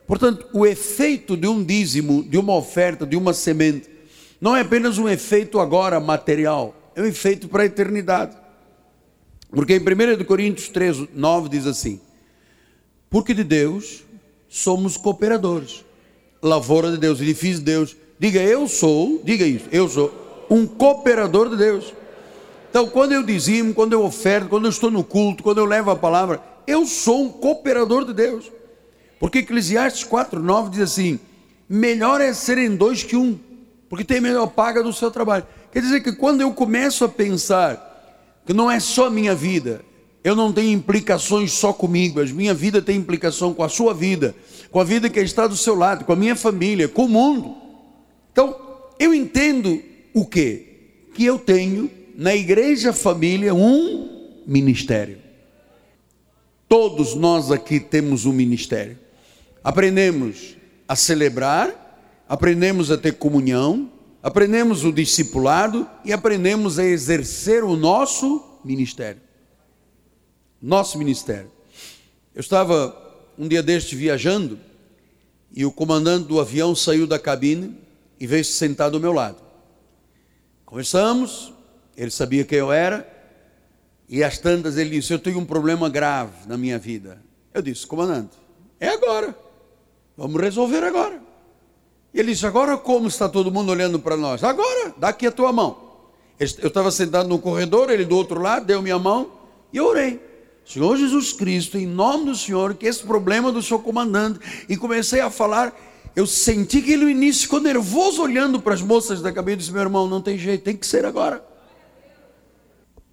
[0.08, 3.90] Portanto, o efeito de um dízimo, de uma oferta, de uma semente,
[4.40, 8.36] não é apenas um efeito agora material, é um efeito para a eternidade.
[9.50, 12.00] Porque em 1 Coríntios 3, 9 diz assim:
[13.10, 14.04] Porque de Deus
[14.48, 15.84] somos cooperadores,
[16.42, 17.96] lavoura de Deus, edifício de Deus.
[18.20, 21.94] Diga, eu sou, diga isso, eu sou um cooperador de Deus.
[22.70, 25.92] Então, quando eu dizimo, quando eu oferto, quando eu estou no culto, quando eu levo
[25.92, 28.52] a palavra, eu sou um cooperador de Deus.
[29.26, 31.20] Porque Eclesiastes 4,9 diz assim:
[31.68, 33.40] melhor é serem dois que um,
[33.90, 35.48] porque tem melhor paga do seu trabalho.
[35.72, 39.82] Quer dizer que quando eu começo a pensar que não é só minha vida,
[40.24, 44.36] eu não tenho implicações só comigo, a minha vida tem implicação com a sua vida,
[44.70, 47.56] com a vida que está do seu lado, com a minha família, com o mundo.
[48.32, 48.56] Então,
[49.00, 49.82] eu entendo
[50.14, 51.08] o que?
[51.16, 55.18] Que eu tenho na igreja família um ministério.
[56.70, 59.04] Todos nós aqui temos um ministério.
[59.66, 60.56] Aprendemos
[60.88, 68.60] a celebrar, aprendemos a ter comunhão, aprendemos o discipulado e aprendemos a exercer o nosso
[68.64, 69.20] ministério.
[70.62, 71.52] Nosso ministério.
[72.36, 72.96] Eu estava
[73.40, 74.60] um dia deste viajando
[75.52, 77.76] e o comandante do avião saiu da cabine
[78.20, 79.42] e veio se sentar do meu lado.
[80.64, 81.52] Conversamos,
[81.98, 83.12] ele sabia quem eu era,
[84.08, 87.20] e às tantas ele disse: Eu tenho um problema grave na minha vida.
[87.52, 88.38] Eu disse: Comandante,
[88.80, 89.45] é agora,
[90.18, 91.22] vamos resolver agora.
[92.14, 94.44] Ele disse: Agora como está todo mundo olhando para nós?
[94.44, 95.84] Agora, dá aqui a tua mão.
[96.40, 99.32] Eu estava sentado no corredor, ele do outro lado, deu minha mão
[99.72, 100.20] e eu orei.
[100.66, 105.22] Senhor Jesus Cristo, em nome do Senhor, que esse problema do seu comandante, e comecei
[105.22, 105.74] a falar,
[106.16, 109.60] eu senti que ele no início ficou nervoso olhando para as moças da cabeça e
[109.60, 111.46] disse: Meu irmão, não tem jeito, tem que ser agora.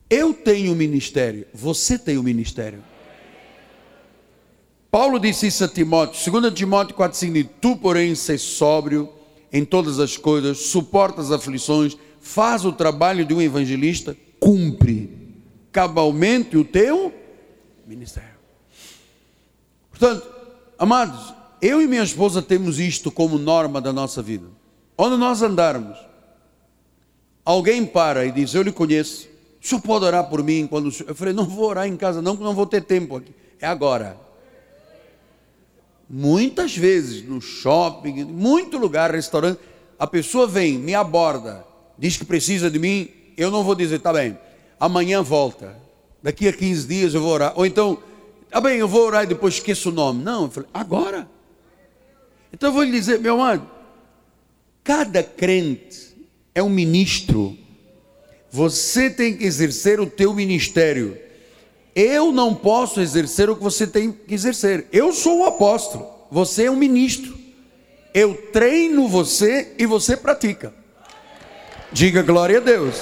[0.08, 2.82] Eu tenho ministério, você tem o ministério.
[4.92, 9.08] Paulo disse isso a Timóteo, 2 Timóteo 4,5: Tu, porém, sei sóbrio
[9.50, 15.10] em todas as coisas, suporta as aflições, faz o trabalho de um evangelista, cumpre
[15.72, 17.10] cabalmente o teu
[17.86, 18.34] ministério.
[19.88, 20.30] Portanto,
[20.78, 24.46] amados, eu e minha esposa temos isto como norma da nossa vida.
[24.98, 25.96] Onde nós andarmos,
[27.42, 29.26] alguém para e diz: Eu lhe conheço,
[29.58, 30.66] o senhor pode orar por mim?
[30.66, 30.94] Quando.
[31.06, 33.32] Eu falei: Não vou orar em casa, não, porque não vou ter tempo aqui.
[33.58, 34.31] É agora.
[36.14, 39.58] Muitas vezes no shopping, em muito lugar, restaurante,
[39.98, 41.64] a pessoa vem, me aborda,
[41.98, 44.38] diz que precisa de mim, eu não vou dizer, tá bem,
[44.78, 45.74] amanhã volta,
[46.22, 47.54] daqui a 15 dias eu vou orar.
[47.56, 47.96] Ou então,
[48.50, 50.22] tá bem, eu vou orar e depois esqueço o nome.
[50.22, 51.26] Não, eu falei, agora.
[52.52, 53.66] Então eu vou lhe dizer, meu amado,
[54.84, 56.14] cada crente
[56.54, 57.56] é um ministro.
[58.50, 61.18] Você tem que exercer o teu ministério.
[61.94, 64.86] Eu não posso exercer o que você tem que exercer.
[64.92, 67.38] Eu sou o apóstolo, você é um ministro.
[68.14, 70.72] Eu treino você e você pratica.
[71.90, 72.96] Diga glória a Deus.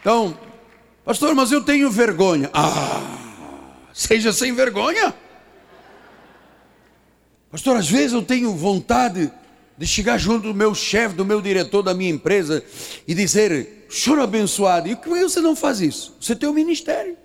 [0.00, 0.36] Então,
[1.04, 2.50] Pastor, mas eu tenho vergonha.
[2.52, 3.02] Ah,
[3.92, 5.14] seja sem vergonha.
[7.50, 9.30] Pastor, às vezes eu tenho vontade
[9.80, 12.62] de chegar junto do meu chefe, do meu diretor da minha empresa
[13.08, 16.14] e dizer: Senhor abençoado, e por que você não faz isso?
[16.20, 17.16] Você tem um ministério.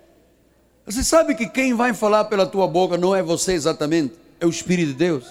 [0.86, 4.48] Você sabe que quem vai falar pela tua boca não é você exatamente, é o
[4.48, 5.26] Espírito de Deus.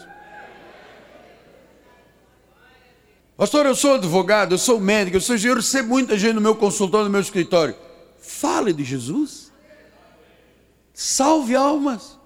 [3.35, 6.55] Pastor, eu sou advogado, eu sou médico, eu, sou, eu recebo muita gente no meu
[6.55, 7.75] consultório, no meu escritório.
[8.19, 9.51] Fale de Jesus.
[10.93, 12.19] Salve almas.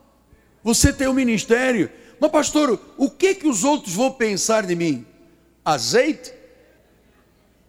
[0.61, 1.89] Você tem um ministério.
[2.19, 5.05] Mas, pastor, o que que os outros vão pensar de mim?
[5.63, 6.33] Azeite?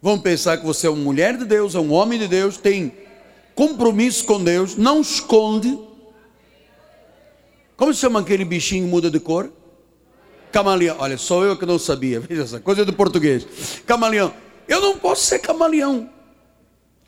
[0.02, 2.92] Vão pensar que você é uma mulher de Deus, é um homem de Deus, tem
[3.54, 5.78] compromisso com Deus, não esconde.
[7.76, 9.52] Como se chama aquele bichinho que muda de cor?
[10.50, 10.96] Camaleão.
[10.98, 12.20] Olha, sou eu que não sabia.
[12.20, 13.46] Veja essa coisa do português.
[13.86, 14.32] Camaleão.
[14.66, 16.08] Eu não posso ser camaleão.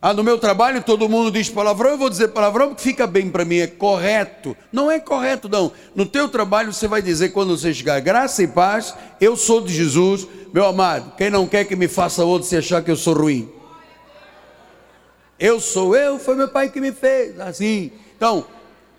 [0.05, 3.31] Ah, no meu trabalho todo mundo diz palavrão, eu vou dizer palavrão porque fica bem
[3.31, 4.57] para mim, é correto.
[4.73, 5.71] Não é correto, não.
[5.95, 9.73] No teu trabalho você vai dizer quando você chegar, graça e paz, eu sou de
[9.73, 11.15] Jesus, meu amado.
[11.17, 13.49] Quem não quer que me faça outro se achar que eu sou ruim?
[15.39, 17.93] Eu sou eu, foi meu pai que me fez, assim.
[18.17, 18.45] Então,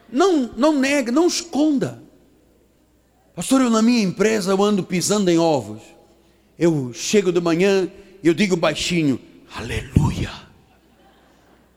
[0.10, 2.02] não, não nega, não esconda.
[3.36, 5.82] Pastor, eu na minha empresa eu ando pisando em ovos.
[6.58, 7.92] Eu chego de manhã
[8.24, 9.20] e eu digo baixinho,
[9.54, 10.43] aleluia.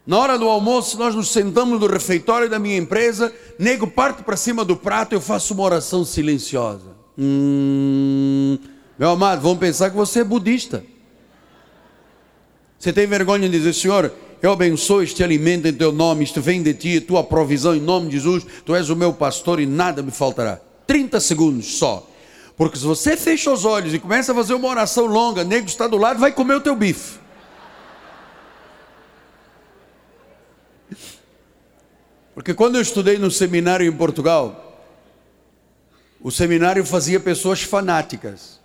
[0.06, 4.36] Na hora do almoço, nós nos sentamos no refeitório da minha empresa, nego parte para
[4.36, 6.94] cima do prato, eu faço uma oração silenciosa.
[7.18, 8.56] Hum,
[8.96, 10.84] meu amado, vão pensar que você é budista.
[12.78, 16.62] Você tem vergonha de dizer, Senhor, eu abençoo este alimento em teu nome, isto vem
[16.62, 20.02] de ti, tua provisão em nome de Jesus, tu és o meu pastor e nada
[20.02, 20.60] me faltará.
[20.86, 22.08] 30 segundos só.
[22.56, 25.88] Porque se você fecha os olhos e começa a fazer uma oração longa, nego está
[25.88, 27.25] do lado, vai comer o teu bife.
[32.36, 34.78] Porque quando eu estudei no seminário em Portugal,
[36.20, 38.60] o seminário fazia pessoas fanáticas.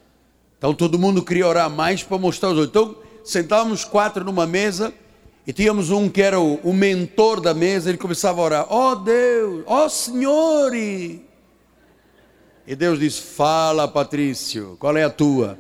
[0.58, 2.70] Então todo mundo queria orar mais para mostrar os outros.
[2.70, 4.94] Então sentávamos quatro numa mesa
[5.48, 8.92] e tínhamos um que era o, o mentor da mesa, ele começava a orar: Ó
[8.92, 10.76] oh Deus, ó oh Senhor!
[10.76, 11.24] E
[12.78, 15.58] Deus disse: Fala, Patrício, qual é a tua?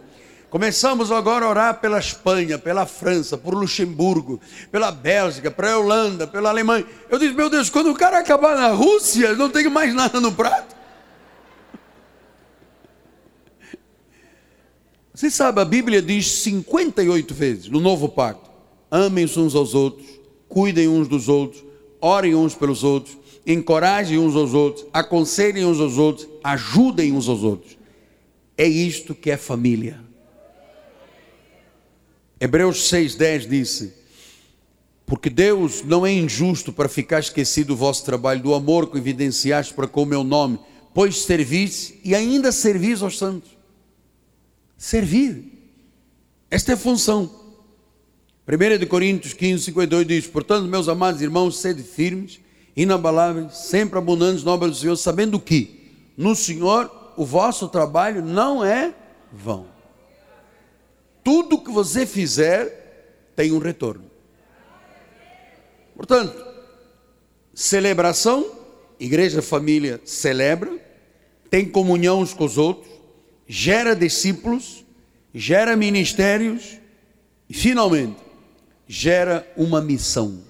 [0.51, 4.37] Começamos agora a orar pela Espanha, pela França, por Luxemburgo,
[4.69, 6.85] pela Bélgica, pela Holanda, pela Alemanha.
[7.09, 10.33] Eu disse, meu Deus, quando o cara acabar na Rússia, não tem mais nada no
[10.33, 10.75] prato.
[15.13, 18.51] Você sabe, a Bíblia diz 58 vezes no Novo Pacto:
[18.91, 20.05] amem uns aos outros,
[20.49, 21.63] cuidem uns dos outros,
[22.01, 27.41] orem uns pelos outros, encorajem uns aos outros, aconselhem uns aos outros, ajudem uns aos
[27.41, 27.77] outros.
[28.57, 30.10] É isto que é família.
[32.41, 33.93] Hebreus 6,10 disse:
[35.05, 39.75] Porque Deus não é injusto para ficar esquecido o vosso trabalho, do amor que evidenciaste
[39.75, 40.59] para com o meu nome,
[40.91, 43.51] pois servis e ainda servis aos santos.
[44.75, 45.59] Servir.
[46.49, 47.29] Esta é a função.
[48.47, 52.39] 1 Coríntios 15, 52 diz: Portanto, meus amados irmãos, sede firmes,
[52.75, 58.65] inabaláveis, sempre abundantes na obra do Senhor, sabendo que no Senhor o vosso trabalho não
[58.65, 58.95] é
[59.31, 59.70] vão.
[61.23, 64.03] Tudo que você fizer tem um retorno.
[65.95, 66.43] Portanto,
[67.53, 68.49] celebração,
[68.99, 70.77] igreja, família celebra,
[71.49, 72.91] tem comunhão uns com os outros,
[73.47, 74.85] gera discípulos,
[75.33, 76.77] gera ministérios
[77.49, 78.17] e, finalmente,
[78.87, 80.41] gera uma missão.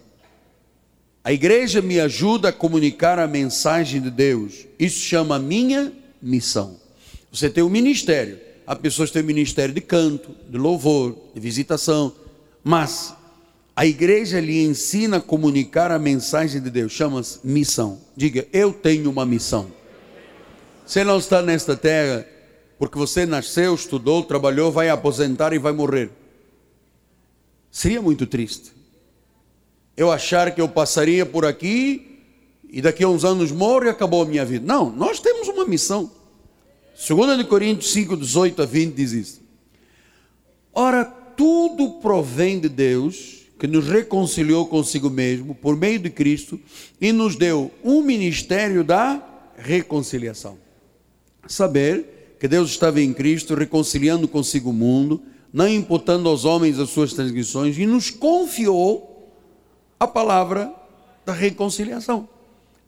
[1.23, 4.65] A igreja me ajuda a comunicar a mensagem de Deus.
[4.79, 5.91] Isso chama minha
[6.21, 6.79] missão.
[7.31, 8.39] Você tem um ministério.
[8.71, 12.13] Há pessoas que têm ministério de canto, de louvor, de visitação.
[12.63, 13.13] Mas
[13.75, 16.93] a igreja lhe ensina a comunicar a mensagem de Deus.
[16.93, 17.99] Chama-se missão.
[18.15, 19.69] Diga, eu tenho uma missão.
[20.85, 22.25] Você não está nesta terra
[22.79, 26.09] porque você nasceu, estudou, trabalhou, vai aposentar e vai morrer.
[27.69, 28.71] Seria muito triste.
[29.97, 32.21] Eu achar que eu passaria por aqui
[32.69, 34.65] e daqui a uns anos morro e acabou a minha vida.
[34.65, 36.20] Não, nós temos uma missão.
[37.07, 39.41] 2 Coríntios 5, 18 a 20 diz isso.
[40.71, 46.59] Ora, tudo provém de Deus, que nos reconciliou consigo mesmo, por meio de Cristo,
[46.99, 49.19] e nos deu um ministério da
[49.57, 50.59] reconciliação.
[51.47, 56.91] Saber que Deus estava em Cristo, reconciliando consigo o mundo, não imputando aos homens as
[56.91, 59.33] suas transgressões, e nos confiou
[59.99, 60.71] a palavra
[61.25, 62.29] da reconciliação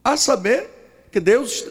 [0.04, 0.70] a saber
[1.12, 1.66] que Deus,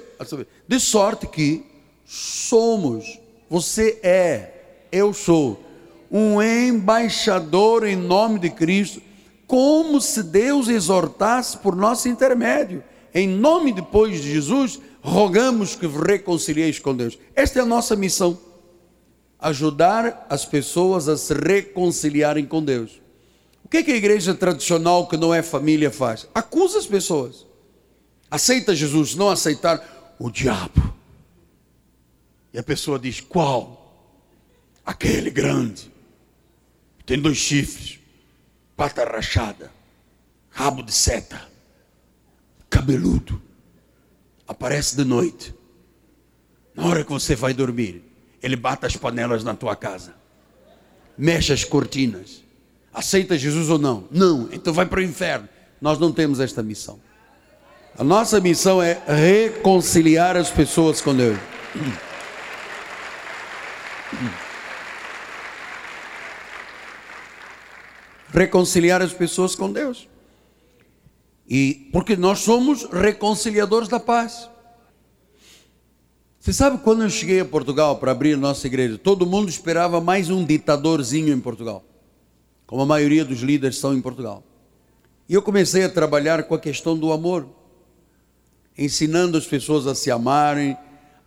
[0.66, 1.71] de sorte que
[2.04, 4.52] somos, você é,
[4.90, 5.62] eu sou,
[6.10, 9.00] um embaixador em nome de Cristo,
[9.46, 12.84] como se Deus exortasse por nosso intermédio.
[13.14, 17.18] Em nome depois de Jesus, rogamos que reconcilieis com Deus.
[17.34, 18.38] Esta é a nossa missão.
[19.38, 23.00] Ajudar as pessoas a se reconciliarem com Deus.
[23.64, 26.26] O que, é que a igreja tradicional, que não é família, faz?
[26.34, 27.46] Acusa as pessoas.
[28.30, 30.94] Aceita Jesus, não aceitar o diabo.
[32.52, 33.78] E a pessoa diz: qual?
[34.84, 35.90] Aquele grande.
[37.06, 37.98] Tem dois chifres,
[38.76, 39.72] pata rachada,
[40.50, 41.48] rabo de seta,
[42.70, 43.40] cabeludo.
[44.46, 45.54] Aparece de noite.
[46.74, 48.02] Na hora que você vai dormir,
[48.42, 50.14] ele bate as panelas na tua casa,
[51.16, 52.42] mexe as cortinas.
[52.92, 54.06] Aceita Jesus ou não?
[54.10, 55.48] Não, então vai para o inferno.
[55.80, 57.00] Nós não temos esta missão.
[57.98, 61.38] A nossa missão é reconciliar as pessoas com Deus.
[68.32, 70.08] Reconciliar as pessoas com Deus.
[71.48, 74.48] E porque nós somos reconciliadores da paz.
[76.40, 80.30] Você sabe quando eu cheguei a Portugal para abrir nossa igreja, todo mundo esperava mais
[80.30, 81.84] um ditadorzinho em Portugal.
[82.66, 84.42] Como a maioria dos líderes são em Portugal.
[85.28, 87.46] E eu comecei a trabalhar com a questão do amor
[88.76, 90.76] ensinando as pessoas a se amarem,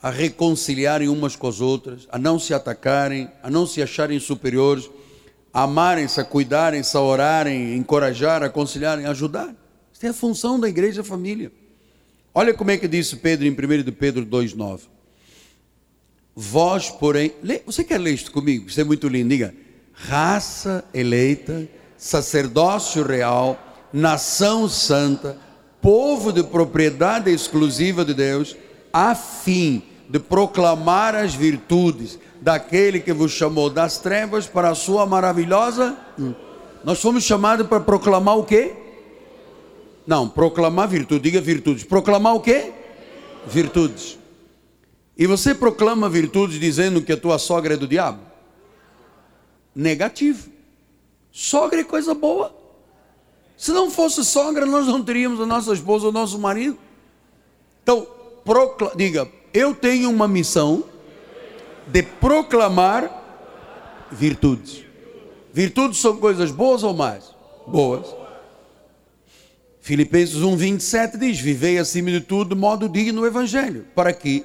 [0.05, 4.87] a reconciliarem umas com as outras, a não se atacarem, a não se acharem superiores,
[5.51, 9.55] a amarem-se, a cuidarem-se, a orarem, encorajar, a aconselharem, a ajudar.
[9.91, 11.51] Esta é a função da igreja família.
[12.35, 14.81] Olha como é que disse Pedro em 1 de Pedro 2,9.
[16.35, 17.33] Vós, porém,
[17.65, 18.67] você quer ler isto comigo?
[18.69, 19.29] Isso é muito lindo.
[19.29, 19.55] Diga:
[19.91, 23.57] raça eleita, sacerdócio real,
[23.91, 25.35] nação santa,
[25.81, 28.55] povo de propriedade exclusiva de Deus,
[28.93, 35.05] a fim de proclamar as virtudes daquele que vos chamou das trevas para a sua
[35.05, 35.97] maravilhosa.
[36.83, 38.73] Nós fomos chamados para proclamar o quê?
[40.05, 41.83] Não, proclamar virtude, diga virtudes.
[41.83, 42.71] Proclamar o quê?
[43.47, 44.19] Virtudes.
[45.17, 48.19] E você proclama virtudes dizendo que a tua sogra é do diabo?
[49.73, 50.49] Negativo.
[51.31, 52.53] Sogra é coisa boa.
[53.57, 56.77] Se não fosse sogra, nós não teríamos a nossa esposa, o nosso marido.
[57.81, 58.05] Então,
[58.43, 60.83] procla diga, eu tenho uma missão
[61.87, 64.83] de proclamar virtudes.
[65.53, 67.33] Virtudes são coisas boas ou mais?
[67.65, 68.05] Boas.
[69.79, 74.43] Filipenses 1, 27 diz: Vivei acima de tudo de modo digno do Evangelho, para que,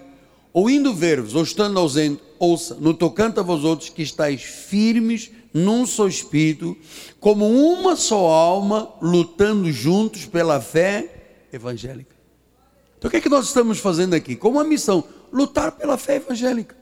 [0.53, 5.33] ou indo ver-vos, ou estando ausente, ouça, no tocante a vós outros, que estáis firmes
[5.53, 6.77] num só espírito,
[7.19, 12.20] como uma só alma, lutando juntos pela fé evangélica.
[13.01, 14.37] Então o que é que nós estamos fazendo aqui?
[14.37, 16.77] Como uma missão, lutar pela fé evangélica.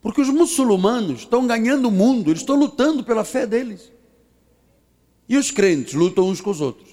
[0.00, 3.90] Porque os muçulmanos estão ganhando o mundo, eles estão lutando pela fé deles.
[5.28, 6.88] E os crentes lutam uns com os outros.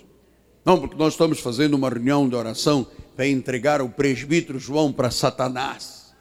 [0.66, 5.12] Não, porque nós estamos fazendo uma reunião de oração para entregar o presbítero João para
[5.12, 6.16] Satanás.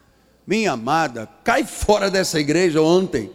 [0.47, 3.31] Minha amada, cai fora dessa igreja ontem.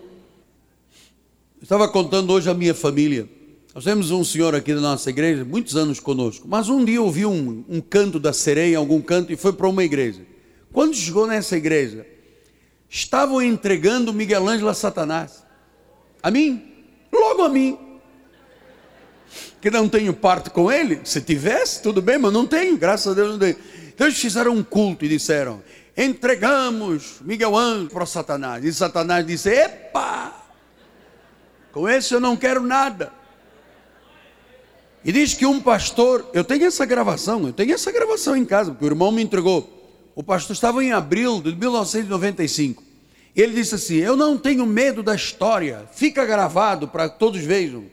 [1.57, 3.27] Eu estava contando hoje a minha família.
[3.73, 7.31] Nós temos um senhor aqui da nossa igreja, muitos anos conosco, mas um dia ouviu
[7.31, 10.21] um, um canto da sereia algum canto e foi para uma igreja.
[10.73, 12.05] Quando chegou nessa igreja,
[12.89, 15.41] estavam entregando Miguel Ângelo a Satanás.
[16.21, 17.79] A mim, logo a mim.
[19.61, 20.99] Que não tenho parte com ele.
[21.05, 23.55] Se tivesse, tudo bem, mas não tenho, graças a Deus não tenho.
[23.87, 25.63] Então eles fizeram um culto e disseram:
[25.95, 28.65] entregamos Miguel Ângelo para Satanás.
[28.65, 30.33] E Satanás disse: Epa!
[31.71, 33.20] Com esse eu não quero nada.
[35.03, 38.71] E diz que um pastor, eu tenho essa gravação, eu tenho essa gravação em casa,
[38.71, 39.81] porque o irmão me entregou.
[40.15, 42.83] O pastor estava em abril de 1995.
[43.35, 47.85] Ele disse assim: Eu não tenho medo da história, fica gravado para todos vejam.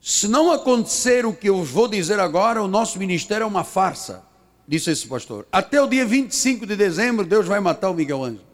[0.00, 4.24] Se não acontecer o que eu vou dizer agora, o nosso ministério é uma farsa,
[4.66, 5.46] disse esse pastor.
[5.52, 8.48] Até o dia 25 de dezembro, Deus vai matar o Miguel Ângelo.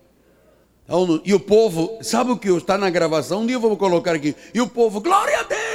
[0.85, 3.43] Então, e o povo, sabe o que está na gravação?
[3.43, 4.35] Um dia eu vou colocar aqui.
[4.53, 5.74] E o povo, glória a Deus!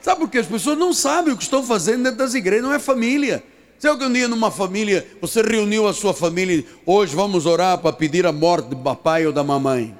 [0.00, 0.38] Sabe por quê?
[0.38, 3.42] As pessoas não sabem o que estão fazendo dentro das igrejas, não é família.
[3.78, 8.26] Se algum dia numa família, você reuniu a sua família hoje vamos orar para pedir
[8.26, 9.96] a morte do papai ou da mamãe.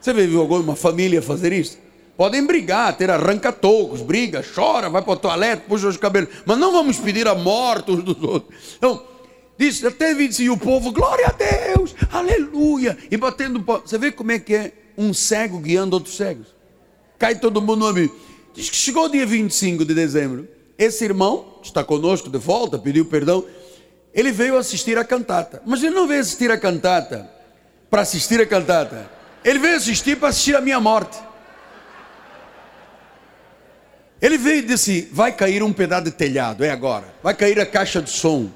[0.00, 1.78] Você viu alguma família fazer isso?
[2.16, 6.72] Podem brigar, ter arranca-tocos, briga, chora, vai para o toalete, puxa os cabelos, mas não
[6.72, 8.58] vamos pedir a morte uns dos outros.
[8.78, 9.02] Então,
[9.58, 14.32] disse, até disse, e o povo, glória a Deus, aleluia, e batendo, você vê como
[14.32, 16.46] é que é um cego guiando outros cegos.
[17.18, 18.14] Cai todo mundo no amigo.
[18.56, 20.48] Diz que chegou dia 25 de dezembro.
[20.78, 23.44] Esse irmão está conosco de volta, pediu perdão.
[24.14, 25.62] Ele veio assistir a cantata.
[25.66, 27.30] Mas ele não veio assistir a cantata
[27.90, 29.10] para assistir a cantata.
[29.44, 31.18] Ele veio assistir para assistir a minha morte.
[34.22, 37.14] Ele veio e disse: Vai cair um pedaço de telhado, é agora.
[37.22, 38.50] Vai cair a caixa de som.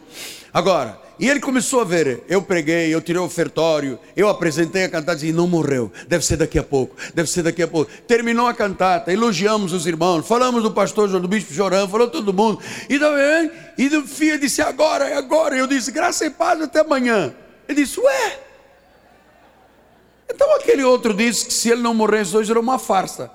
[0.51, 4.89] Agora, e ele começou a ver, eu preguei, eu tirei o ofertório, eu apresentei a
[4.89, 5.93] cantata e não morreu.
[6.09, 7.91] Deve ser daqui a pouco, deve ser daqui a pouco.
[8.09, 12.59] Terminou a cantata, elogiamos os irmãos, falamos do pastor, do bispo chorando, falou todo mundo.
[12.89, 12.99] E,
[13.77, 15.55] e o filho disse, agora, é agora.
[15.55, 17.35] Eu disse, graça e paz até amanhã.
[17.68, 18.41] Ele disse, ué.
[20.33, 23.31] Então aquele outro disse que se ele não morresse hoje era uma farsa.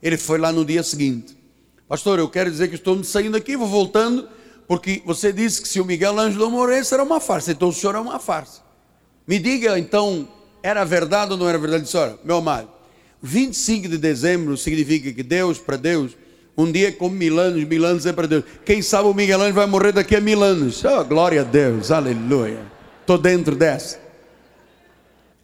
[0.00, 1.36] Ele foi lá no dia seguinte.
[1.88, 4.28] Pastor, eu quero dizer que estou saindo aqui, vou voltando
[4.66, 7.94] porque você disse que se o Miguel Ângelo morresse era uma farsa, então o senhor
[7.94, 8.62] é uma farsa.
[9.26, 10.28] Me diga então,
[10.62, 11.84] era verdade ou não era verdade?
[11.84, 12.68] Disse, olha, meu amado,
[13.22, 16.16] 25 de dezembro significa que Deus, para Deus,
[16.56, 18.44] um dia como mil anos, mil anos é para Deus.
[18.64, 20.84] Quem sabe o Miguel Ângelo vai morrer daqui a mil anos.
[20.84, 22.60] Oh, glória a Deus, aleluia.
[23.00, 23.98] Estou dentro dessa.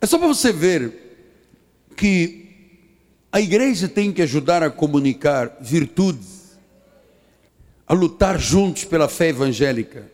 [0.01, 0.93] É só para você ver
[1.97, 2.49] que
[3.33, 6.30] a igreja tem que ajudar a comunicar virtudes
[7.91, 10.09] a lutar juntos pela fé evangélica.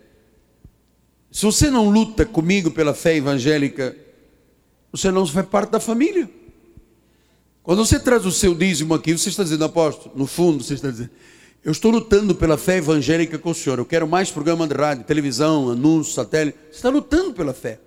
[1.30, 3.94] Se você não luta comigo pela fé evangélica,
[4.90, 6.26] você não faz parte da família.
[7.62, 10.88] Quando você traz o seu dízimo aqui, você está dizendo, apóstolo, no fundo, você está
[10.90, 11.10] dizendo,
[11.62, 15.04] eu estou lutando pela fé evangélica com o senhor, eu quero mais programa de rádio,
[15.04, 16.56] televisão, anúncio, satélite.
[16.70, 17.78] Você está lutando pela fé.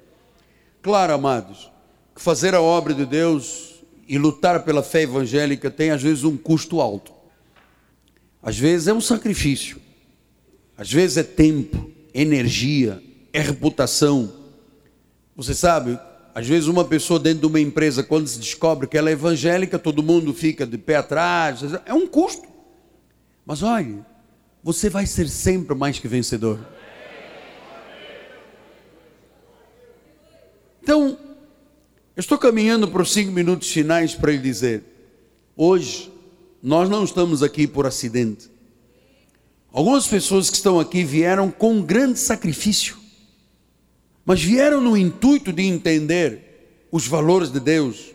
[0.83, 1.71] Claro, amados,
[2.15, 6.37] que fazer a obra de Deus e lutar pela fé evangélica tem às vezes um
[6.37, 7.17] custo alto.
[8.41, 9.77] Às vezes é um sacrifício,
[10.77, 14.33] às vezes é tempo, energia, é reputação.
[15.35, 15.99] Você sabe,
[16.33, 19.77] às vezes uma pessoa dentro de uma empresa, quando se descobre que ela é evangélica,
[19.77, 22.47] todo mundo fica de pé atrás, é um custo.
[23.45, 23.99] Mas olhe,
[24.63, 26.59] você vai ser sempre mais que vencedor.
[30.81, 31.17] Então,
[32.15, 34.83] eu estou caminhando para os cinco minutos finais para lhe dizer:
[35.55, 36.11] hoje
[36.61, 38.49] nós não estamos aqui por acidente.
[39.71, 42.97] Algumas pessoas que estão aqui vieram com um grande sacrifício,
[44.25, 48.13] mas vieram no intuito de entender os valores de Deus,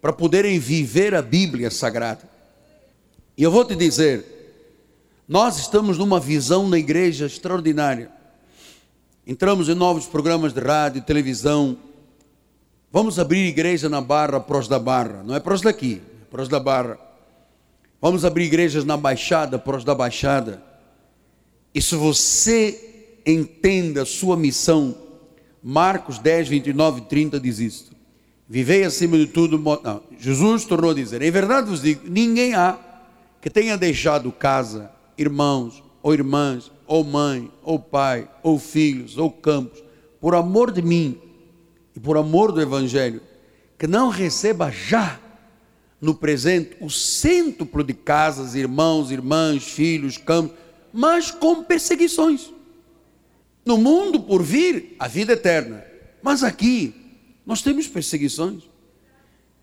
[0.00, 2.28] para poderem viver a Bíblia Sagrada.
[3.36, 4.24] E eu vou te dizer,
[5.28, 8.10] nós estamos numa visão na igreja extraordinária.
[9.26, 11.76] Entramos em novos programas de rádio, televisão.
[12.90, 15.22] Vamos abrir igreja na Barra, pros da Barra.
[15.22, 16.00] Não é pros daqui,
[16.32, 17.09] é da Barra
[18.00, 20.62] Vamos abrir igrejas na Baixada, pros da Baixada.
[21.74, 24.96] E se você entenda a sua missão,
[25.62, 27.94] Marcos 10, 29 e 30 diz isto.
[28.48, 29.58] Vivei acima de tudo.
[29.58, 32.78] Não, Jesus tornou a dizer: Em verdade vos digo, ninguém há
[33.40, 39.82] que tenha deixado casa, irmãos, ou irmãs, ou mãe, ou pai, ou filhos, ou campos,
[40.20, 41.18] por amor de mim
[41.94, 43.20] e por amor do Evangelho,
[43.78, 45.20] que não receba já
[46.00, 50.56] no presente o cêntuplo de casas, irmãos, irmãs, filhos, campos,
[50.92, 52.52] mas com perseguições.
[53.64, 55.84] No mundo por vir, a vida eterna.
[56.22, 56.94] Mas aqui,
[57.44, 58.62] nós temos perseguições.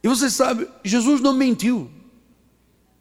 [0.04, 1.90] E você sabe, Jesus não mentiu.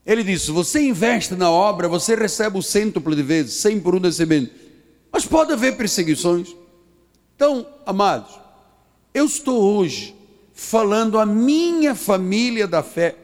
[0.05, 4.01] Ele disse: você investe na obra, você recebe o cêntuplo de vezes, sem por um
[4.01, 4.53] descimento.
[5.12, 6.55] Mas pode haver perseguições.
[7.34, 8.39] Então, amados,
[9.12, 10.14] eu estou hoje
[10.55, 13.14] falando à minha família da fé,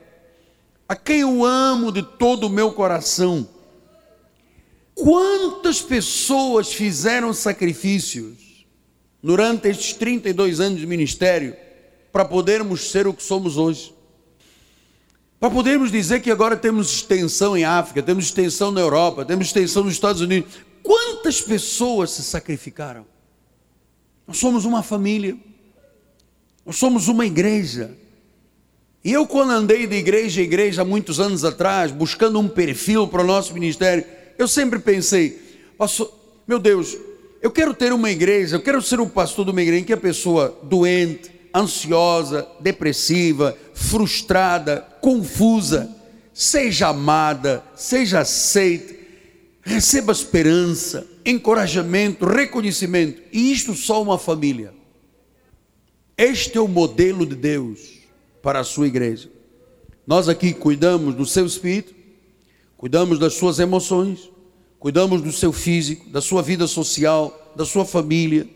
[0.93, 3.49] a quem eu amo de todo o meu coração.
[4.95, 8.67] Quantas pessoas fizeram sacrifícios
[9.23, 11.57] durante estes 32 anos de ministério
[12.13, 13.95] para podermos ser o que somos hoje?
[15.41, 19.85] Para podermos dizer que agora temos extensão em África, temos extensão na Europa, temos extensão
[19.85, 20.53] nos Estados Unidos.
[20.83, 23.07] Quantas pessoas se sacrificaram?
[24.27, 25.39] Nós somos uma família,
[26.67, 27.97] nós somos uma igreja.
[29.05, 33.09] E eu, quando andei de igreja em igreja há muitos anos atrás, buscando um perfil
[33.09, 34.05] para o nosso ministério,
[34.39, 35.41] eu sempre pensei,
[36.47, 36.97] meu Deus,
[37.41, 39.93] eu quero ter uma igreja, eu quero ser um pastor de uma igreja em que
[39.93, 45.91] a pessoa doente, ansiosa, depressiva, frustrada, confusa,
[46.33, 48.95] seja amada, seja aceita,
[49.63, 54.73] receba esperança, encorajamento, reconhecimento, e isto só uma família.
[56.17, 58.02] Este é o modelo de Deus
[58.43, 59.31] para a sua igreja.
[60.07, 61.95] Nós aqui cuidamos do seu espírito,
[62.77, 64.31] cuidamos das suas emoções,
[64.79, 68.49] cuidamos do seu físico, da sua vida social, da sua família,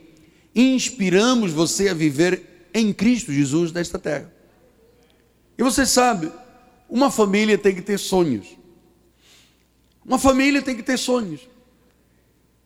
[0.54, 4.32] inspiramos você a viver em Cristo Jesus nesta terra.
[5.56, 6.32] E você sabe,
[6.88, 8.56] uma família tem que ter sonhos.
[10.04, 11.40] Uma família tem que ter sonhos.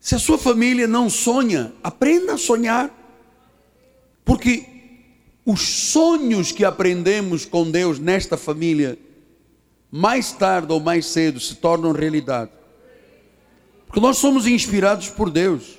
[0.00, 2.90] Se a sua família não sonha, aprenda a sonhar.
[4.24, 4.66] Porque
[5.44, 8.98] os sonhos que aprendemos com Deus nesta família,
[9.90, 12.50] mais tarde ou mais cedo, se tornam realidade.
[13.86, 15.78] Porque nós somos inspirados por Deus.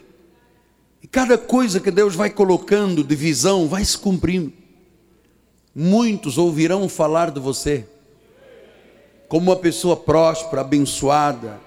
[1.01, 4.51] E cada coisa que Deus vai colocando de visão vai se cumprindo.
[5.73, 7.87] Muitos ouvirão falar de você
[9.31, 11.57] como uma pessoa próspera, abençoada,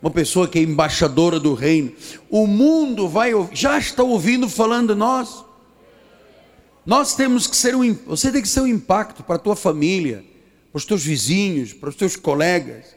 [0.00, 1.92] uma pessoa que é embaixadora do reino.
[2.30, 5.44] O mundo vai já está ouvindo falando de nós.
[6.84, 10.24] Nós temos que ser um, você tem que ser um impacto para a tua família,
[10.72, 12.96] para os teus vizinhos, para os teus colegas.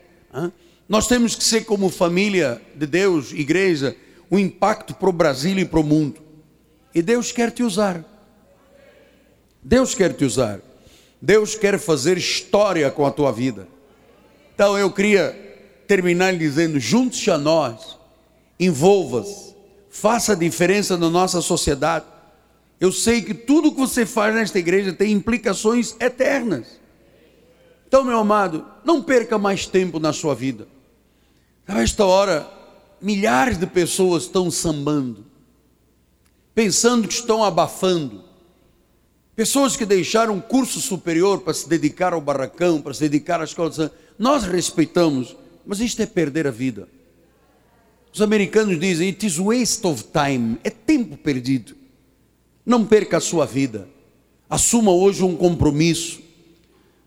[0.90, 3.96] Nós temos que ser como família de Deus, igreja,
[4.32, 6.20] um impacto para o Brasil e para o mundo.
[6.94, 8.04] E Deus quer te usar.
[9.62, 10.60] Deus quer te usar.
[11.22, 13.68] Deus quer fazer história com a tua vida.
[14.54, 15.32] Então eu queria
[15.88, 17.98] terminar dizendo: junte-se a nós,
[18.60, 19.56] envolva-se,
[19.90, 22.06] faça a diferença na nossa sociedade.
[22.86, 26.80] Eu sei que tudo que você faz nesta igreja tem implicações eternas.
[27.88, 30.68] Então, meu amado, não perca mais tempo na sua vida.
[31.68, 32.48] A esta hora,
[33.02, 35.26] milhares de pessoas estão sambando,
[36.54, 38.24] pensando que estão abafando.
[39.36, 43.46] Pessoas que deixaram um curso superior para se dedicar ao barracão, para se dedicar à
[43.46, 46.88] escola Nós respeitamos, mas isto é perder a vida.
[48.14, 51.85] Os americanos dizem, it is waste of time, é tempo perdido.
[52.66, 53.88] Não perca a sua vida.
[54.50, 56.20] Assuma hoje um compromisso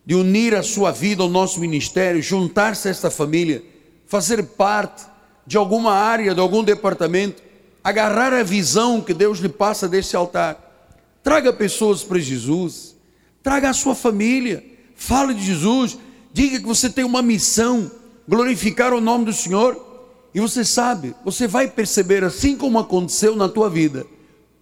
[0.04, 3.62] de unir a sua vida ao nosso ministério, juntar-se a esta família,
[4.06, 5.04] fazer parte
[5.46, 7.42] de alguma área, de algum departamento,
[7.84, 10.64] agarrar a visão que Deus lhe passa desse altar.
[11.22, 12.96] Traga pessoas para Jesus,
[13.42, 15.98] traga a sua família, fale de Jesus,
[16.32, 17.90] diga que você tem uma missão,
[18.26, 19.86] glorificar o nome do Senhor.
[20.34, 24.06] E você sabe, você vai perceber, assim como aconteceu na tua vida,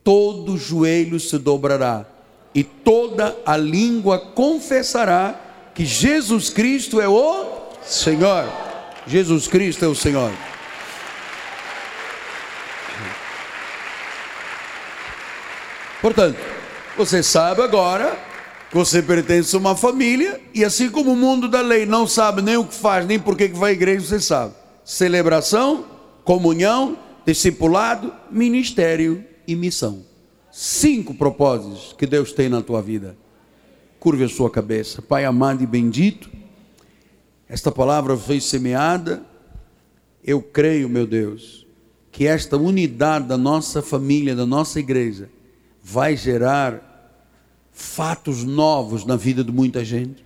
[0.06, 2.06] todo joelho se dobrará
[2.54, 5.34] e toda a língua confessará
[5.74, 8.44] que Jesus Cristo é o Senhor.
[9.04, 10.30] Jesus Cristo é o Senhor.
[16.00, 16.38] Portanto,
[16.96, 18.16] você sabe agora
[18.70, 22.42] que você pertence a uma família, e assim como o mundo da lei não sabe
[22.42, 24.54] nem o que faz, nem por que vai à igreja, você sabe.
[24.84, 25.84] Celebração,
[26.22, 26.96] comunhão,
[27.26, 30.04] discipulado, ministério e missão.
[30.50, 33.16] Cinco propósitos que Deus tem na tua vida.
[34.00, 35.02] Curve a sua cabeça.
[35.02, 36.30] Pai amado e bendito,
[37.48, 39.22] esta palavra foi semeada.
[40.24, 41.66] Eu creio, meu Deus,
[42.10, 45.28] que esta unidade da nossa família, da nossa igreja,
[45.82, 46.82] vai gerar
[47.70, 50.24] fatos novos na vida de muita gente.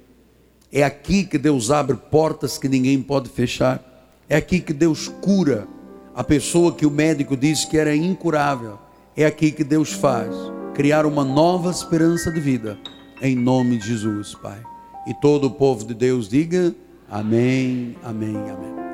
[0.72, 3.84] É aqui que Deus abre portas que ninguém pode fechar.
[4.28, 5.66] É aqui que Deus cura
[6.14, 8.78] a pessoa que o médico disse que era incurável.
[9.20, 10.34] É aqui que Deus faz
[10.74, 12.78] criar uma nova esperança de vida.
[13.20, 14.62] Em nome de Jesus, Pai.
[15.06, 16.74] E todo o povo de Deus diga:
[17.06, 18.89] Amém, Amém, Amém.